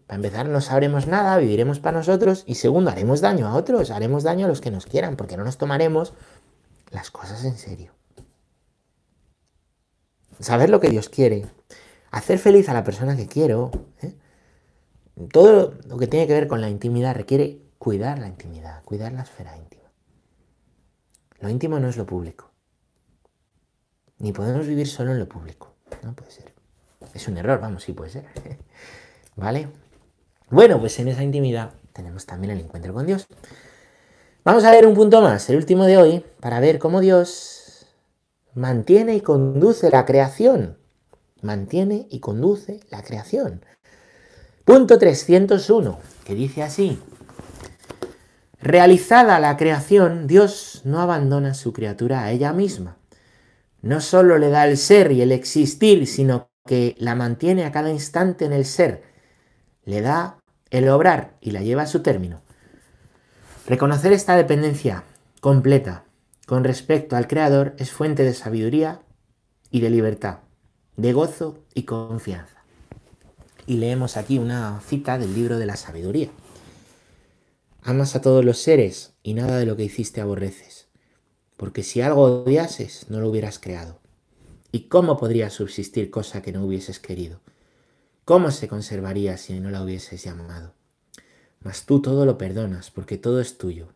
para 0.06 0.16
empezar, 0.16 0.48
no 0.48 0.60
sabremos 0.60 1.06
nada, 1.06 1.38
viviremos 1.38 1.80
para 1.80 1.96
nosotros 1.98 2.44
y 2.46 2.56
segundo, 2.56 2.90
haremos 2.90 3.20
daño 3.20 3.46
a 3.46 3.54
otros, 3.54 3.90
haremos 3.90 4.22
daño 4.22 4.46
a 4.46 4.48
los 4.48 4.60
que 4.60 4.70
nos 4.70 4.84
quieran, 4.84 5.16
porque 5.16 5.36
no 5.36 5.44
nos 5.44 5.56
tomaremos 5.56 6.12
las 6.90 7.10
cosas 7.10 7.44
en 7.44 7.56
serio. 7.56 7.92
Saber 10.38 10.70
lo 10.70 10.80
que 10.80 10.90
Dios 10.90 11.08
quiere, 11.08 11.46
hacer 12.12 12.38
feliz 12.38 12.68
a 12.68 12.74
la 12.74 12.84
persona 12.84 13.16
que 13.16 13.26
quiero, 13.26 13.70
¿eh? 14.02 14.14
todo 15.32 15.74
lo 15.86 15.98
que 15.98 16.06
tiene 16.06 16.26
que 16.26 16.34
ver 16.34 16.46
con 16.46 16.60
la 16.60 16.68
intimidad 16.68 17.16
requiere 17.16 17.58
cuidar 17.78 18.18
la 18.18 18.28
intimidad, 18.28 18.84
cuidar 18.84 19.12
la 19.12 19.22
esfera 19.22 19.56
íntima. 19.56 19.90
Lo 21.40 21.48
íntimo 21.48 21.80
no 21.80 21.88
es 21.88 21.96
lo 21.96 22.06
público. 22.06 22.50
Ni 24.18 24.32
podemos 24.32 24.66
vivir 24.66 24.86
solo 24.86 25.10
en 25.10 25.18
lo 25.18 25.28
público. 25.28 25.74
No 26.02 26.14
puede 26.14 26.30
ser. 26.30 26.54
Es 27.14 27.26
un 27.26 27.38
error, 27.38 27.60
vamos, 27.60 27.82
sí 27.82 27.92
puede 27.92 28.10
ser. 28.10 28.26
¿Vale? 29.36 29.68
Bueno, 30.50 30.78
pues 30.78 30.98
en 31.00 31.08
esa 31.08 31.24
intimidad 31.24 31.72
tenemos 31.92 32.26
también 32.26 32.52
el 32.52 32.60
encuentro 32.60 32.94
con 32.94 33.06
Dios. 33.06 33.26
Vamos 34.44 34.64
a 34.64 34.70
ver 34.70 34.86
un 34.86 34.94
punto 34.94 35.22
más, 35.22 35.48
el 35.48 35.56
último 35.56 35.86
de 35.86 35.96
hoy, 35.96 36.24
para 36.40 36.60
ver 36.60 36.78
cómo 36.78 37.00
Dios 37.00 37.86
mantiene 38.54 39.16
y 39.16 39.20
conduce 39.22 39.90
la 39.90 40.04
creación. 40.04 40.81
Mantiene 41.42 42.06
y 42.10 42.20
conduce 42.20 42.80
la 42.90 43.02
creación. 43.02 43.64
Punto 44.64 44.98
301, 44.98 45.98
que 46.24 46.34
dice 46.34 46.62
así. 46.62 46.98
Realizada 48.60 49.38
la 49.40 49.56
creación, 49.56 50.26
Dios 50.26 50.82
no 50.84 51.00
abandona 51.00 51.52
su 51.52 51.72
criatura 51.72 52.22
a 52.22 52.30
ella 52.30 52.52
misma 52.52 52.96
no 53.82 54.00
solo 54.00 54.38
le 54.38 54.48
da 54.48 54.66
el 54.66 54.78
ser 54.78 55.12
y 55.12 55.20
el 55.20 55.32
existir, 55.32 56.06
sino 56.06 56.48
que 56.66 56.94
la 56.98 57.16
mantiene 57.16 57.64
a 57.64 57.72
cada 57.72 57.90
instante 57.90 58.44
en 58.44 58.52
el 58.52 58.64
ser, 58.64 59.02
le 59.84 60.00
da 60.00 60.38
el 60.70 60.88
obrar 60.88 61.36
y 61.40 61.50
la 61.50 61.62
lleva 61.62 61.82
a 61.82 61.86
su 61.86 62.00
término. 62.00 62.40
Reconocer 63.66 64.12
esta 64.12 64.36
dependencia 64.36 65.04
completa 65.40 66.04
con 66.46 66.64
respecto 66.64 67.16
al 67.16 67.26
Creador 67.26 67.74
es 67.78 67.90
fuente 67.90 68.22
de 68.22 68.34
sabiduría 68.34 69.00
y 69.70 69.80
de 69.80 69.90
libertad, 69.90 70.38
de 71.02 71.12
gozo 71.12 71.58
y 71.74 71.82
confianza. 71.82 72.64
Y 73.66 73.76
leemos 73.76 74.16
aquí 74.16 74.38
una 74.38 74.80
cita 74.80 75.18
del 75.18 75.34
libro 75.34 75.58
de 75.58 75.66
la 75.66 75.76
sabiduría. 75.76 76.30
Amas 77.82 78.16
a 78.16 78.20
todos 78.20 78.44
los 78.44 78.58
seres 78.58 79.12
y 79.22 79.34
nada 79.34 79.58
de 79.58 79.66
lo 79.66 79.76
que 79.76 79.84
hiciste 79.84 80.20
aborreces 80.20 80.82
porque 81.62 81.84
si 81.84 82.00
algo 82.00 82.42
odiases, 82.42 83.06
no 83.08 83.20
lo 83.20 83.28
hubieras 83.28 83.60
creado. 83.60 84.00
¿Y 84.72 84.88
cómo 84.88 85.16
podría 85.16 85.48
subsistir 85.48 86.10
cosa 86.10 86.42
que 86.42 86.50
no 86.50 86.64
hubieses 86.64 86.98
querido? 86.98 87.40
¿Cómo 88.24 88.50
se 88.50 88.66
conservaría 88.66 89.36
si 89.36 89.60
no 89.60 89.70
la 89.70 89.80
hubieses 89.80 90.24
llamado? 90.24 90.74
Mas 91.60 91.86
tú 91.86 92.02
todo 92.02 92.26
lo 92.26 92.36
perdonas, 92.36 92.90
porque 92.90 93.16
todo 93.16 93.40
es 93.40 93.58
tuyo. 93.58 93.94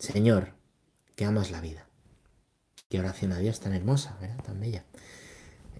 Señor, 0.00 0.54
que 1.14 1.24
amas 1.24 1.52
la 1.52 1.60
vida. 1.60 1.86
Qué 2.88 2.98
oración 2.98 3.30
a 3.30 3.38
Dios 3.38 3.60
tan 3.60 3.74
hermosa, 3.74 4.18
¿verdad? 4.20 4.42
Tan 4.42 4.58
bella. 4.58 4.84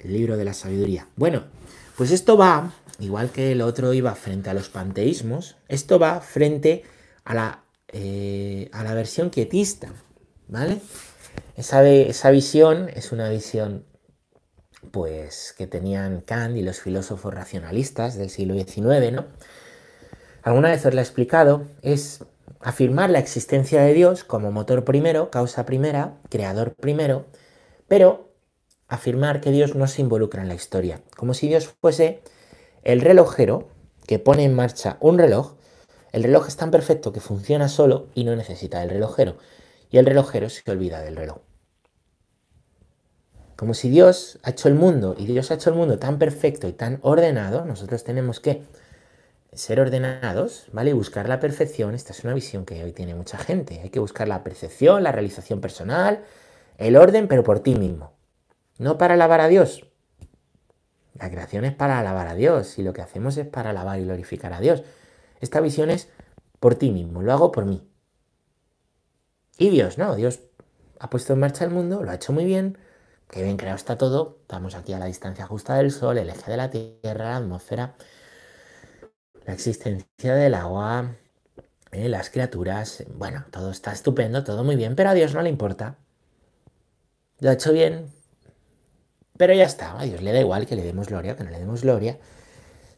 El 0.01 0.13
libro 0.13 0.37
de 0.37 0.45
la 0.45 0.55
sabiduría. 0.55 1.07
Bueno, 1.17 1.45
pues 1.97 2.11
esto 2.11 2.37
va, 2.37 2.73
igual 3.01 3.31
que 3.31 3.53
el 3.53 3.61
otro 3.63 3.93
iba 3.93 4.15
frente 4.15 4.51
a 4.51 4.55
los 4.55 4.69
panteísmos, 4.69 5.57
esto 5.69 5.99
va 5.99 6.21
frente 6.21 6.85
a 7.25 7.35
la, 7.35 7.65
eh, 7.93 8.71
a 8.73 8.85
la 8.85 8.95
versión 8.95 9.31
quietista, 9.31 9.93
¿vale? 10.47 10.81
Esa, 11.57 11.87
esa 11.89 12.31
visión 12.31 12.89
es 12.95 13.13
una 13.13 13.29
visión 13.29 13.85
pues 14.93 15.55
que 15.57 15.67
tenían 15.67 16.21
Kant 16.21 16.57
y 16.57 16.63
los 16.63 16.81
filósofos 16.81 17.35
racionalistas 17.35 18.17
del 18.17 18.31
siglo 18.31 18.55
XIX, 18.55 19.13
¿no? 19.13 19.27
Alguna 20.43 20.71
vez 20.71 20.87
os 20.87 20.95
lo 20.95 21.01
he 21.01 21.03
explicado, 21.03 21.67
es 21.83 22.25
afirmar 22.61 23.11
la 23.11 23.19
existencia 23.19 23.83
de 23.83 23.93
Dios 23.93 24.25
como 24.25 24.51
motor 24.51 24.85
primero, 24.85 25.31
causa 25.31 25.67
primera, 25.67 26.15
creador 26.31 26.75
primero, 26.75 27.27
pero 27.87 28.28
afirmar 28.89 29.41
que 29.41 29.51
Dios 29.51 29.75
no 29.75 29.87
se 29.87 30.03
involucra 30.03 30.43
en 30.43 30.49
la 30.49 30.55
historia, 30.55 31.03
como 31.17 31.35
si 31.35 31.49
Dios 31.49 31.69
fuese 31.81 32.23
el 32.83 33.01
relojero 33.01 33.69
que 34.07 34.19
pone 34.19 34.45
en 34.45 34.55
marcha 34.55 34.97
un 35.01 35.19
reloj. 35.19 35.55
El 36.13 36.25
reloj 36.25 36.49
es 36.49 36.57
tan 36.57 36.71
perfecto 36.71 37.13
que 37.13 37.21
funciona 37.21 37.69
solo 37.69 38.09
y 38.15 38.25
no 38.25 38.35
necesita 38.35 38.83
el 38.83 38.91
relojero 38.91 39.37
y 39.91 39.99
el 39.99 40.07
relojero 40.07 40.49
se 40.49 40.69
olvida 40.71 41.01
del 41.01 41.17
reloj. 41.17 41.39
Como 43.57 43.75
si 43.75 43.89
Dios 43.91 44.39
ha 44.43 44.51
hecho 44.51 44.69
el 44.69 44.75
mundo 44.75 45.17
y 45.19 45.27
Dios 45.27 45.51
ha 45.51 45.55
hecho 45.55 45.71
el 45.71 45.77
mundo 45.77 45.99
tan 45.99 46.19
perfecto 46.19 46.69
y 46.69 46.73
tan 46.73 46.99
ordenado, 47.03 47.65
nosotros 47.65 48.05
tenemos 48.05 48.39
que 48.41 48.63
ser 49.53 49.81
ordenados, 49.81 50.67
¿vale? 50.73 50.91
Y 50.91 50.93
buscar 50.93 51.29
la 51.29 51.41
perfección. 51.41 51.95
Esta 51.95 52.13
es 52.13 52.23
una 52.23 52.35
visión 52.35 52.65
que 52.65 52.85
hoy 52.85 52.93
tiene 52.93 53.15
mucha 53.15 53.37
gente. 53.37 53.81
Hay 53.81 53.91
que 53.91 53.99
buscar 53.99 54.29
la 54.29 54.45
percepción, 54.45 55.03
la 55.03 55.11
realización 55.11 55.61
personal, 55.61 56.23
el 56.77 56.97
orden, 56.97 57.27
pero 57.27 57.43
por 57.43 57.61
ti 57.61 57.75
mismo. 57.75 58.18
No 58.79 58.97
para 58.97 59.15
alabar 59.15 59.41
a 59.41 59.49
Dios. 59.49 59.85
La 61.15 61.31
creación 61.31 61.65
es 61.65 61.75
para 61.75 61.99
alabar 61.99 62.29
a 62.29 62.35
Dios 62.35 62.79
y 62.79 62.83
lo 62.83 62.93
que 62.93 63.03
hacemos 63.03 63.37
es 63.37 63.47
para 63.47 63.71
alabar 63.71 63.99
y 63.99 64.05
glorificar 64.05 64.53
a 64.53 64.61
Dios. 64.61 64.85
Esta 65.41 65.61
visión 65.61 65.91
es 65.91 66.09
por 66.61 66.77
ti 66.77 66.91
mismo, 66.91 67.23
lo 67.23 67.33
hago 67.33 67.53
por 67.53 67.65
mí. 67.65 67.89
Y 69.59 69.71
Dios, 69.71 69.99
no, 69.99 70.15
Dios 70.15 70.41
ha 71.01 71.11
puesto 71.11 71.33
en 71.33 71.41
marcha 71.41 71.65
el 71.65 71.71
mundo, 71.71 72.03
lo 72.03 72.11
ha 72.11 72.15
hecho 72.15 72.33
muy 72.33 72.45
bien, 72.45 72.79
que 73.29 73.43
bien 73.43 73.57
creado 73.57 73.77
está 73.77 73.99
todo, 73.99 74.39
estamos 74.43 74.75
aquí 74.75 74.93
a 74.93 74.99
la 74.99 75.07
distancia 75.07 75.47
justa 75.47 75.75
del 75.75 75.91
Sol, 75.91 76.19
el 76.19 76.31
eje 76.31 76.51
de 76.51 76.57
la 76.57 76.71
Tierra, 76.71 77.25
la 77.31 77.37
atmósfera, 77.37 77.95
la 79.45 79.53
existencia 79.53 80.35
del 80.35 80.55
agua, 80.55 81.17
eh, 81.91 82.09
las 82.09 82.31
criaturas, 82.31 83.05
bueno, 83.15 83.45
todo 83.51 83.71
está 83.71 83.93
estupendo, 83.93 84.45
todo 84.45 84.63
muy 84.63 84.77
bien, 84.77 84.95
pero 84.95 85.11
a 85.11 85.15
Dios 85.15 85.35
no 85.35 85.43
le 85.43 85.49
importa. 85.49 85.97
Lo 87.41 87.51
ha 87.51 87.53
hecho 87.55 87.73
bien, 87.73 88.13
pero 89.39 89.55
ya 89.55 89.65
está, 89.65 89.99
a 89.99 90.03
Dios 90.03 90.21
le 90.21 90.33
da 90.33 90.41
igual 90.41 90.67
que 90.67 90.77
le 90.77 90.83
demos 90.83 91.07
gloria, 91.07 91.37
que 91.37 91.45
no 91.45 91.51
le 91.51 91.59
demos 91.59 91.83
gloria. 91.83 92.19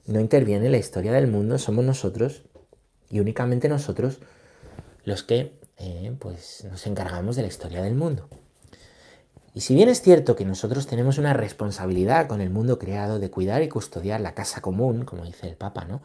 No 0.06 0.18
interviene 0.18 0.66
en 0.66 0.72
la 0.72 0.78
historia 0.78 1.12
del 1.12 1.28
mundo, 1.28 1.58
somos 1.58 1.84
nosotros 1.84 2.42
y 3.10 3.20
únicamente 3.20 3.68
nosotros 3.68 4.18
los 5.04 5.22
que 5.22 5.52
eh, 5.76 6.16
pues 6.18 6.64
nos 6.70 6.86
encargamos 6.86 7.36
de 7.36 7.42
la 7.42 7.48
historia 7.48 7.82
del 7.82 7.94
mundo. 7.94 8.28
Y 9.54 9.60
si 9.60 9.74
bien 9.74 9.88
es 9.88 10.00
cierto 10.00 10.36
que 10.36 10.44
nosotros 10.44 10.86
tenemos 10.86 11.18
una 11.18 11.32
responsabilidad 11.32 12.26
con 12.28 12.40
el 12.40 12.50
mundo 12.50 12.78
creado 12.78 13.18
de 13.18 13.30
cuidar 13.30 13.62
y 13.62 13.68
custodiar 13.68 14.20
la 14.20 14.34
casa 14.34 14.60
común, 14.60 15.04
como 15.04 15.24
dice 15.24 15.48
el 15.48 15.56
Papa, 15.56 15.84
¿no? 15.84 16.00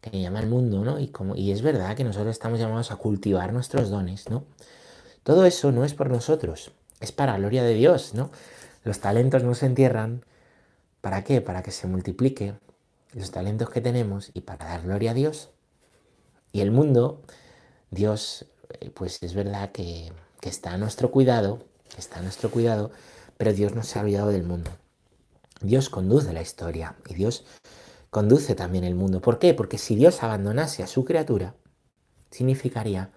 Que 0.00 0.20
llama 0.20 0.40
el 0.40 0.46
mundo, 0.46 0.84
¿no? 0.84 1.00
Y, 1.00 1.08
como, 1.08 1.34
y 1.34 1.50
es 1.50 1.60
verdad 1.60 1.96
que 1.96 2.04
nosotros 2.04 2.30
estamos 2.30 2.60
llamados 2.60 2.92
a 2.92 2.96
cultivar 2.96 3.52
nuestros 3.52 3.90
dones, 3.90 4.30
¿no? 4.30 4.44
Todo 5.24 5.44
eso 5.44 5.72
no 5.72 5.84
es 5.84 5.94
por 5.94 6.08
nosotros, 6.08 6.70
es 7.00 7.10
para 7.10 7.36
gloria 7.36 7.64
de 7.64 7.74
Dios, 7.74 8.14
¿no? 8.14 8.30
Los 8.88 9.00
talentos 9.00 9.44
no 9.44 9.54
se 9.54 9.66
entierran. 9.66 10.24
¿Para 11.02 11.22
qué? 11.22 11.42
Para 11.42 11.62
que 11.62 11.72
se 11.72 11.86
multiplique 11.86 12.54
los 13.12 13.30
talentos 13.30 13.68
que 13.68 13.82
tenemos 13.82 14.30
y 14.32 14.40
para 14.40 14.64
dar 14.64 14.80
gloria 14.80 15.10
a 15.10 15.14
Dios. 15.14 15.50
Y 16.52 16.62
el 16.62 16.70
mundo, 16.70 17.20
Dios, 17.90 18.46
eh, 18.80 18.88
pues 18.88 19.22
es 19.22 19.34
verdad 19.34 19.72
que, 19.72 20.10
está 20.40 20.72
a 20.72 20.78
nuestro 20.78 21.10
cuidado, 21.10 21.66
está 21.98 22.20
a 22.20 22.22
nuestro 22.22 22.50
cuidado, 22.50 22.90
pero 23.36 23.52
Dios 23.52 23.74
no 23.74 23.82
se 23.82 23.98
ha 23.98 24.02
olvidado 24.02 24.30
del 24.30 24.44
mundo. 24.44 24.70
Dios 25.60 25.90
conduce 25.90 26.32
la 26.32 26.40
historia 26.40 26.96
y 27.06 27.12
Dios 27.12 27.44
conduce 28.08 28.54
también 28.54 28.84
el 28.84 28.94
mundo. 28.94 29.20
¿Por 29.20 29.38
qué? 29.38 29.52
Porque 29.52 29.76
si 29.76 29.96
Dios 29.96 30.22
abandonase 30.22 30.82
a 30.82 30.86
su 30.86 31.04
criatura, 31.04 31.56
significaría 32.30 33.10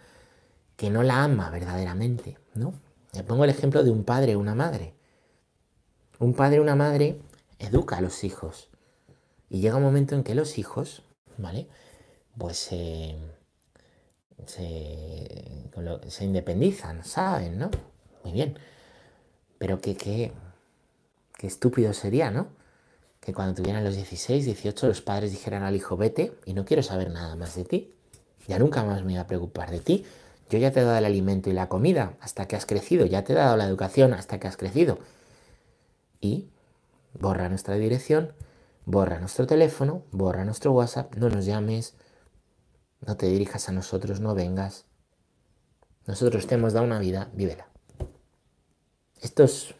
que 0.75 0.89
no 0.89 1.01
la 1.01 1.23
ama 1.23 1.49
verdaderamente, 1.49 2.37
¿no? 2.55 2.73
Le 3.13 3.23
pongo 3.23 3.45
el 3.45 3.49
ejemplo 3.49 3.85
de 3.85 3.91
un 3.91 4.03
padre 4.03 4.35
o 4.35 4.39
una 4.39 4.53
madre. 4.53 4.95
Un 6.21 6.35
padre 6.35 6.59
o 6.59 6.61
una 6.61 6.75
madre 6.75 7.19
educa 7.57 7.97
a 7.97 8.01
los 8.01 8.23
hijos. 8.23 8.69
Y 9.49 9.59
llega 9.59 9.77
un 9.77 9.81
momento 9.81 10.13
en 10.13 10.23
que 10.23 10.35
los 10.35 10.59
hijos, 10.59 11.01
¿vale? 11.39 11.67
Pues 12.37 12.57
se, 12.57 13.15
se 14.45 16.23
independizan, 16.23 17.03
¿saben? 17.03 17.57
¿No? 17.57 17.71
Muy 18.23 18.33
bien. 18.33 18.59
Pero 19.57 19.81
que, 19.81 19.95
qué 19.95 20.31
estúpido 21.41 21.91
sería, 21.91 22.29
¿no? 22.29 22.49
Que 23.19 23.33
cuando 23.33 23.55
tuvieran 23.55 23.83
los 23.83 23.95
16, 23.95 24.45
18, 24.45 24.89
los 24.89 25.01
padres 25.01 25.31
dijeran 25.31 25.63
al 25.63 25.75
hijo, 25.75 25.97
vete 25.97 26.33
y 26.45 26.53
no 26.53 26.65
quiero 26.65 26.83
saber 26.83 27.09
nada 27.09 27.35
más 27.35 27.55
de 27.55 27.65
ti. 27.65 27.95
Ya 28.47 28.59
nunca 28.59 28.83
más 28.83 28.99
me 28.99 29.13
voy 29.13 29.17
a 29.17 29.25
preocupar 29.25 29.71
de 29.71 29.79
ti. 29.79 30.05
Yo 30.51 30.59
ya 30.59 30.71
te 30.71 30.81
he 30.81 30.83
dado 30.83 30.99
el 30.99 31.05
alimento 31.05 31.49
y 31.49 31.53
la 31.53 31.67
comida 31.67 32.13
hasta 32.19 32.47
que 32.47 32.55
has 32.55 32.67
crecido, 32.67 33.07
ya 33.07 33.23
te 33.23 33.33
he 33.33 33.35
dado 33.35 33.57
la 33.57 33.65
educación 33.65 34.13
hasta 34.13 34.39
que 34.39 34.47
has 34.47 34.57
crecido. 34.57 34.99
Y 36.21 36.49
borra 37.13 37.49
nuestra 37.49 37.75
dirección, 37.75 38.33
borra 38.85 39.19
nuestro 39.19 39.47
teléfono, 39.47 40.05
borra 40.11 40.45
nuestro 40.45 40.71
WhatsApp, 40.71 41.15
no 41.15 41.29
nos 41.29 41.45
llames, 41.45 41.95
no 43.01 43.17
te 43.17 43.25
dirijas 43.25 43.67
a 43.67 43.71
nosotros, 43.71 44.19
no 44.19 44.35
vengas. 44.35 44.85
Nosotros 46.05 46.47
te 46.47 46.55
hemos 46.55 46.73
dado 46.73 46.85
una 46.85 46.99
vida, 46.99 47.29
vívela. 47.33 47.67
Estos, 49.19 49.75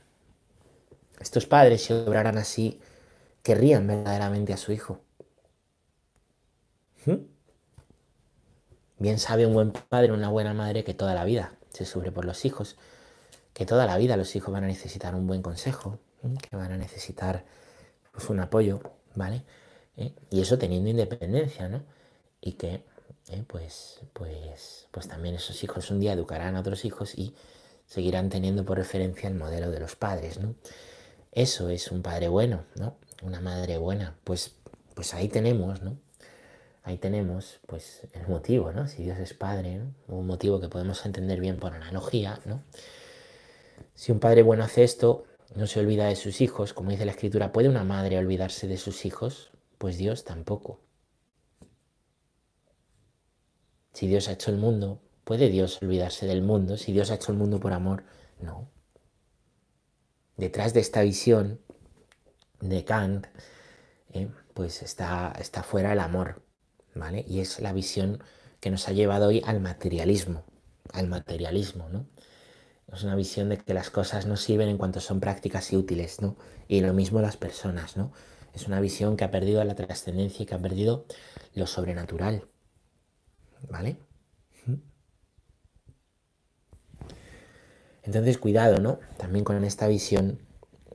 estos 1.20 1.46
padres, 1.46 1.84
si 1.84 1.94
obraran 1.94 2.38
así, 2.38 2.82
querrían 3.44 3.88
verdaderamente 3.88 4.54
a 4.54 4.58
su 4.58 4.72
hijo. 4.72 5.02
¿Mm? 7.06 7.16
Bien 9.00 9.18
sabe 9.18 9.48
un 9.48 9.54
buen 9.54 9.72
padre, 9.72 10.12
una 10.12 10.30
buena 10.30 10.54
madre 10.54 10.84
que 10.84 10.94
toda 10.94 11.16
la 11.16 11.26
vida 11.26 11.56
se 11.70 11.86
sufre 11.86 12.12
por 12.12 12.26
los 12.26 12.46
hijos, 12.46 12.78
que 13.54 13.66
toda 13.66 13.88
la 13.88 13.98
vida 13.98 14.16
los 14.16 14.36
hijos 14.36 14.54
van 14.54 14.64
a 14.64 14.68
necesitar 14.68 15.16
un 15.16 15.26
buen 15.26 15.42
consejo, 15.42 16.00
que 16.22 16.56
van 16.56 16.72
a 16.72 16.78
necesitar 16.78 17.46
pues, 18.12 18.30
un 18.30 18.40
apoyo, 18.40 18.82
¿vale? 19.16 19.44
¿Eh? 19.98 20.14
Y 20.30 20.42
eso 20.42 20.58
teniendo 20.58 20.90
independencia, 20.90 21.70
¿no? 21.70 21.84
Y 22.40 22.54
que 22.54 22.84
¿eh? 23.30 23.44
pues, 23.48 24.00
pues, 24.14 24.88
pues 24.92 25.08
también 25.08 25.36
esos 25.36 25.64
hijos 25.64 25.92
un 25.92 26.00
día 26.00 26.14
educarán 26.14 26.56
a 26.56 26.62
otros 26.62 26.86
hijos 26.86 27.18
y 27.18 27.36
seguirán 27.86 28.30
teniendo 28.30 28.66
por 28.66 28.78
referencia 28.78 29.28
el 29.28 29.36
modelo 29.36 29.72
de 29.72 29.80
los 29.80 29.96
padres, 29.96 30.40
¿no? 30.40 30.56
Eso 31.32 31.70
es 31.70 31.92
un 31.92 32.02
padre 32.02 32.28
bueno, 32.28 32.66
¿no? 32.76 32.98
Una 33.24 33.40
madre 33.40 33.78
buena. 33.78 34.18
Pues, 34.24 34.56
pues 34.96 35.14
ahí 35.14 35.30
tenemos, 35.30 35.82
¿no? 35.82 35.98
ahí 36.84 36.98
tenemos 36.98 37.60
pues 37.68 38.08
el 38.14 38.28
motivo, 38.28 38.72
¿no? 38.72 38.88
Si 38.88 39.04
Dios 39.04 39.18
es 39.20 39.34
padre, 39.34 39.82
Un 40.08 40.28
motivo 40.28 40.60
que 40.60 40.68
podemos 40.68 41.06
entender 41.06 41.40
bien 41.40 41.58
por 41.58 41.74
analogía, 41.74 42.40
¿no? 42.46 42.64
Si 43.96 44.12
un 44.12 44.20
padre 44.20 44.42
bueno 44.44 44.64
hace 44.64 44.84
esto, 44.84 45.26
no 45.56 45.68
se 45.68 45.80
olvida 45.80 46.08
de 46.08 46.16
sus 46.16 46.42
hijos, 46.42 46.74
como 46.74 46.92
dice 46.92 47.06
la 47.06 47.12
escritura, 47.12 47.52
¿puede 47.52 47.70
una 47.70 47.84
madre 47.84 48.18
olvidarse 48.18 48.68
de 48.68 48.78
sus 48.78 49.06
hijos? 49.06 49.52
Pues 49.78 49.98
Dios 49.98 50.24
tampoco. 50.24 50.80
Si 53.94 54.08
Dios 54.08 54.30
ha 54.30 54.34
hecho 54.34 54.52
el 54.52 54.58
mundo, 54.58 55.02
¿puede 55.24 55.50
Dios 55.50 55.82
olvidarse 55.82 56.26
del 56.26 56.42
mundo? 56.42 56.78
Si 56.78 56.94
Dios 56.94 57.12
ha 57.12 57.16
hecho 57.16 57.32
el 57.32 57.38
mundo 57.38 57.60
por 57.60 57.74
amor, 57.74 58.04
no. 58.40 58.70
Detrás 60.38 60.74
de 60.74 60.80
esta 60.80 61.02
visión 61.02 61.60
de 62.62 62.86
Kant, 62.86 63.28
eh, 64.14 64.30
pues 64.54 64.82
está, 64.82 65.34
está 65.40 65.64
fuera 65.64 65.94
el 65.94 66.00
amor, 66.00 66.42
y 67.28 67.40
es 67.40 67.60
la 67.60 67.74
visión 67.74 68.24
que 68.60 68.70
nos 68.70 68.88
ha 68.88 68.92
llevado 68.92 69.28
hoy 69.28 69.42
al 69.46 69.60
materialismo, 69.60 70.44
al 70.94 71.08
materialismo, 71.08 71.90
¿no? 71.90 72.06
Es 72.94 73.04
una 73.04 73.16
visión 73.16 73.50
de 73.50 73.58
que 73.58 73.74
las 73.74 73.90
cosas 73.90 74.26
no 74.26 74.38
sirven 74.38 74.68
en 74.68 74.78
cuanto 74.78 75.00
son 75.00 75.20
prácticas 75.20 75.72
y 75.72 75.78
útiles, 75.78 76.22
¿no? 76.22 76.36
Y 76.68 76.82
lo 76.82 76.94
mismo 76.94 77.22
las 77.22 77.38
personas, 77.38 77.96
¿no? 77.96 78.12
Es 78.54 78.68
una 78.68 78.82
visión 78.82 79.16
que 79.16 79.24
ha 79.24 79.32
perdido 79.32 79.64
la 79.64 79.76
trascendencia 79.76 80.44
y 80.44 80.46
que 80.46 80.56
ha 80.56 80.60
perdido 80.60 81.06
lo 81.54 81.68
sobrenatural, 81.68 82.48
¿vale? 83.70 83.98
Entonces, 88.04 88.40
cuidado, 88.40 88.80
¿no? 88.80 89.00
También 89.18 89.46
con 89.46 89.64
esta 89.64 89.88
visión 89.88 90.40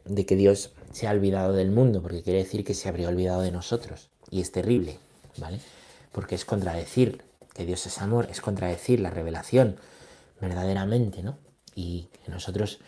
de 0.05 0.27
que 0.27 0.35
Dios 0.35 0.73
se 0.93 1.07
ha 1.07 1.13
olvidado 1.13 1.53
del 1.53 1.71
mundo, 1.71 2.03
porque 2.03 2.23
quiere 2.23 2.41
decir 2.41 2.65
que 2.65 2.75
se 2.75 2.89
habría 2.89 3.09
olvidado 3.09 3.43
de 3.43 3.53
nosotros. 3.53 4.11
Y 4.29 4.41
es 4.41 4.51
terrible, 4.51 4.99
¿vale? 5.39 5.61
porque 6.17 6.35
es 6.35 6.47
contradecir 6.47 7.23
que 7.53 7.67
Dios 7.67 7.85
es 7.85 8.01
amor, 8.01 8.29
es 8.31 8.41
contradecir 8.41 9.01
la 9.01 9.11
revelación 9.11 9.77
verdaderamente, 10.41 11.23
¿no? 11.23 11.37
Y 11.77 12.09
que 12.25 12.33
nosotros 12.33 12.81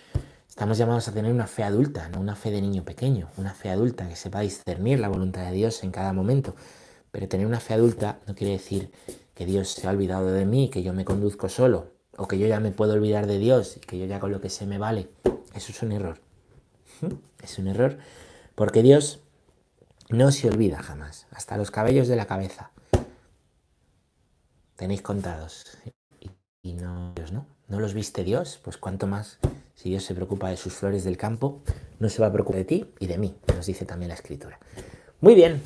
estamos 0.48 0.76
llamados 0.76 1.06
a 1.06 1.12
tener 1.12 1.30
una 1.30 1.46
fe 1.46 1.62
adulta, 1.62 2.08
no 2.08 2.18
una 2.18 2.34
fe 2.34 2.50
de 2.50 2.60
niño 2.60 2.82
pequeño, 2.84 3.28
una 3.36 3.54
fe 3.54 3.70
adulta 3.70 4.08
que 4.08 4.16
sepa 4.16 4.40
discernir 4.40 4.98
la 4.98 5.08
voluntad 5.08 5.44
de 5.44 5.52
Dios 5.52 5.84
en 5.84 5.92
cada 5.92 6.12
momento. 6.12 6.56
Pero 7.12 7.28
tener 7.28 7.46
una 7.46 7.60
fe 7.60 7.74
adulta 7.74 8.18
no 8.26 8.34
quiere 8.34 8.54
decir 8.54 8.90
que 9.34 9.46
Dios 9.46 9.68
se 9.68 9.86
ha 9.86 9.90
olvidado 9.90 10.32
de 10.32 10.44
mí, 10.44 10.68
que 10.68 10.82
yo 10.82 10.92
me 10.92 11.04
conduzco 11.04 11.48
solo, 11.48 11.92
o 12.16 12.26
que 12.26 12.40
yo 12.40 12.48
ya 12.48 12.58
me 12.58 12.72
puedo 12.72 12.94
olvidar 12.94 13.28
de 13.28 13.38
Dios 13.38 13.76
y 13.76 13.80
que 13.80 13.96
yo 13.96 14.06
ya 14.06 14.18
con 14.18 14.32
lo 14.32 14.40
que 14.40 14.50
sé 14.50 14.66
me 14.66 14.78
vale. 14.78 15.08
Eso 15.54 15.70
es 15.70 15.82
un 15.82 15.92
error. 15.92 16.18
Es 17.40 17.56
un 17.60 17.68
error 17.68 17.98
porque 18.58 18.82
Dios 18.82 19.20
no 20.08 20.32
se 20.32 20.48
olvida 20.48 20.82
jamás, 20.82 21.28
hasta 21.30 21.56
los 21.56 21.70
cabellos 21.70 22.08
de 22.08 22.16
la 22.16 22.26
cabeza 22.26 22.72
tenéis 24.74 25.02
contados 25.02 25.78
y, 26.68 26.74
no, 26.74 27.14
¿no? 27.32 27.46
¿No 27.68 27.80
los 27.80 27.94
viste 27.94 28.24
Dios? 28.24 28.60
Pues 28.62 28.76
cuanto 28.76 29.06
más, 29.06 29.38
si 29.74 29.90
Dios 29.90 30.04
se 30.04 30.14
preocupa 30.14 30.48
de 30.50 30.56
sus 30.56 30.74
flores 30.74 31.04
del 31.04 31.16
campo, 31.16 31.62
no 31.98 32.08
se 32.08 32.20
va 32.20 32.28
a 32.28 32.32
preocupar 32.32 32.58
de 32.58 32.64
ti 32.64 32.94
y 32.98 33.06
de 33.06 33.18
mí, 33.18 33.36
nos 33.54 33.66
dice 33.66 33.84
también 33.84 34.08
la 34.08 34.14
escritura. 34.14 34.58
Muy 35.20 35.34
bien, 35.34 35.60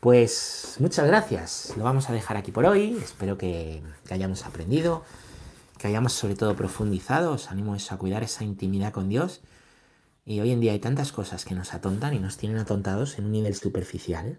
pues 0.00 0.76
muchas 0.80 1.06
gracias. 1.06 1.74
Lo 1.76 1.84
vamos 1.84 2.10
a 2.10 2.12
dejar 2.12 2.36
aquí 2.36 2.50
por 2.50 2.64
hoy. 2.66 2.98
Espero 3.02 3.38
que, 3.38 3.82
hayamos 4.10 4.44
aprendido, 4.44 5.04
que 5.78 5.88
hayamos 5.88 6.12
sobre 6.12 6.34
todo 6.34 6.56
profundizado. 6.56 7.32
Os 7.32 7.50
animo 7.50 7.74
eso 7.74 7.94
a 7.94 7.98
cuidar 7.98 8.22
esa 8.22 8.44
intimidad 8.44 8.92
con 8.92 9.08
Dios. 9.08 9.40
Y 10.24 10.40
hoy 10.40 10.50
en 10.50 10.60
día 10.60 10.72
hay 10.72 10.78
tantas 10.78 11.12
cosas 11.12 11.44
que 11.44 11.54
nos 11.54 11.74
atontan 11.74 12.14
y 12.14 12.18
nos 12.18 12.36
tienen 12.36 12.58
atontados 12.58 13.18
en 13.18 13.24
un 13.24 13.32
nivel 13.32 13.54
superficial. 13.54 14.38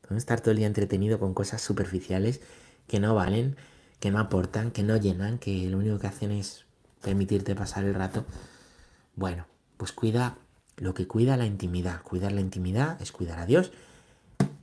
Podemos 0.00 0.22
estar 0.22 0.40
todo 0.40 0.50
el 0.50 0.58
día 0.58 0.66
entretenido 0.66 1.18
con 1.18 1.32
cosas 1.32 1.62
superficiales 1.62 2.40
que 2.86 3.00
no 3.00 3.14
valen, 3.14 3.56
que 4.02 4.10
no 4.10 4.18
aportan, 4.18 4.72
que 4.72 4.82
no 4.82 4.96
llenan, 4.96 5.38
que 5.38 5.68
lo 5.68 5.78
único 5.78 6.00
que 6.00 6.08
hacen 6.08 6.32
es 6.32 6.64
permitirte 7.02 7.54
pasar 7.54 7.84
el 7.84 7.94
rato. 7.94 8.24
Bueno, 9.14 9.46
pues 9.76 9.92
cuida 9.92 10.38
lo 10.76 10.92
que 10.92 11.06
cuida 11.06 11.36
la 11.36 11.46
intimidad. 11.46 12.02
Cuidar 12.02 12.32
la 12.32 12.40
intimidad 12.40 13.00
es 13.00 13.12
cuidar 13.12 13.38
a 13.38 13.46
Dios 13.46 13.70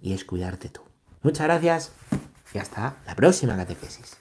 y 0.01 0.11
es 0.11 0.25
cuidarte 0.25 0.67
tú. 0.67 0.81
Muchas 1.23 1.47
gracias 1.47 1.91
y 2.53 2.57
hasta 2.57 2.97
la 3.05 3.15
próxima 3.15 3.55
catequesis. 3.55 4.18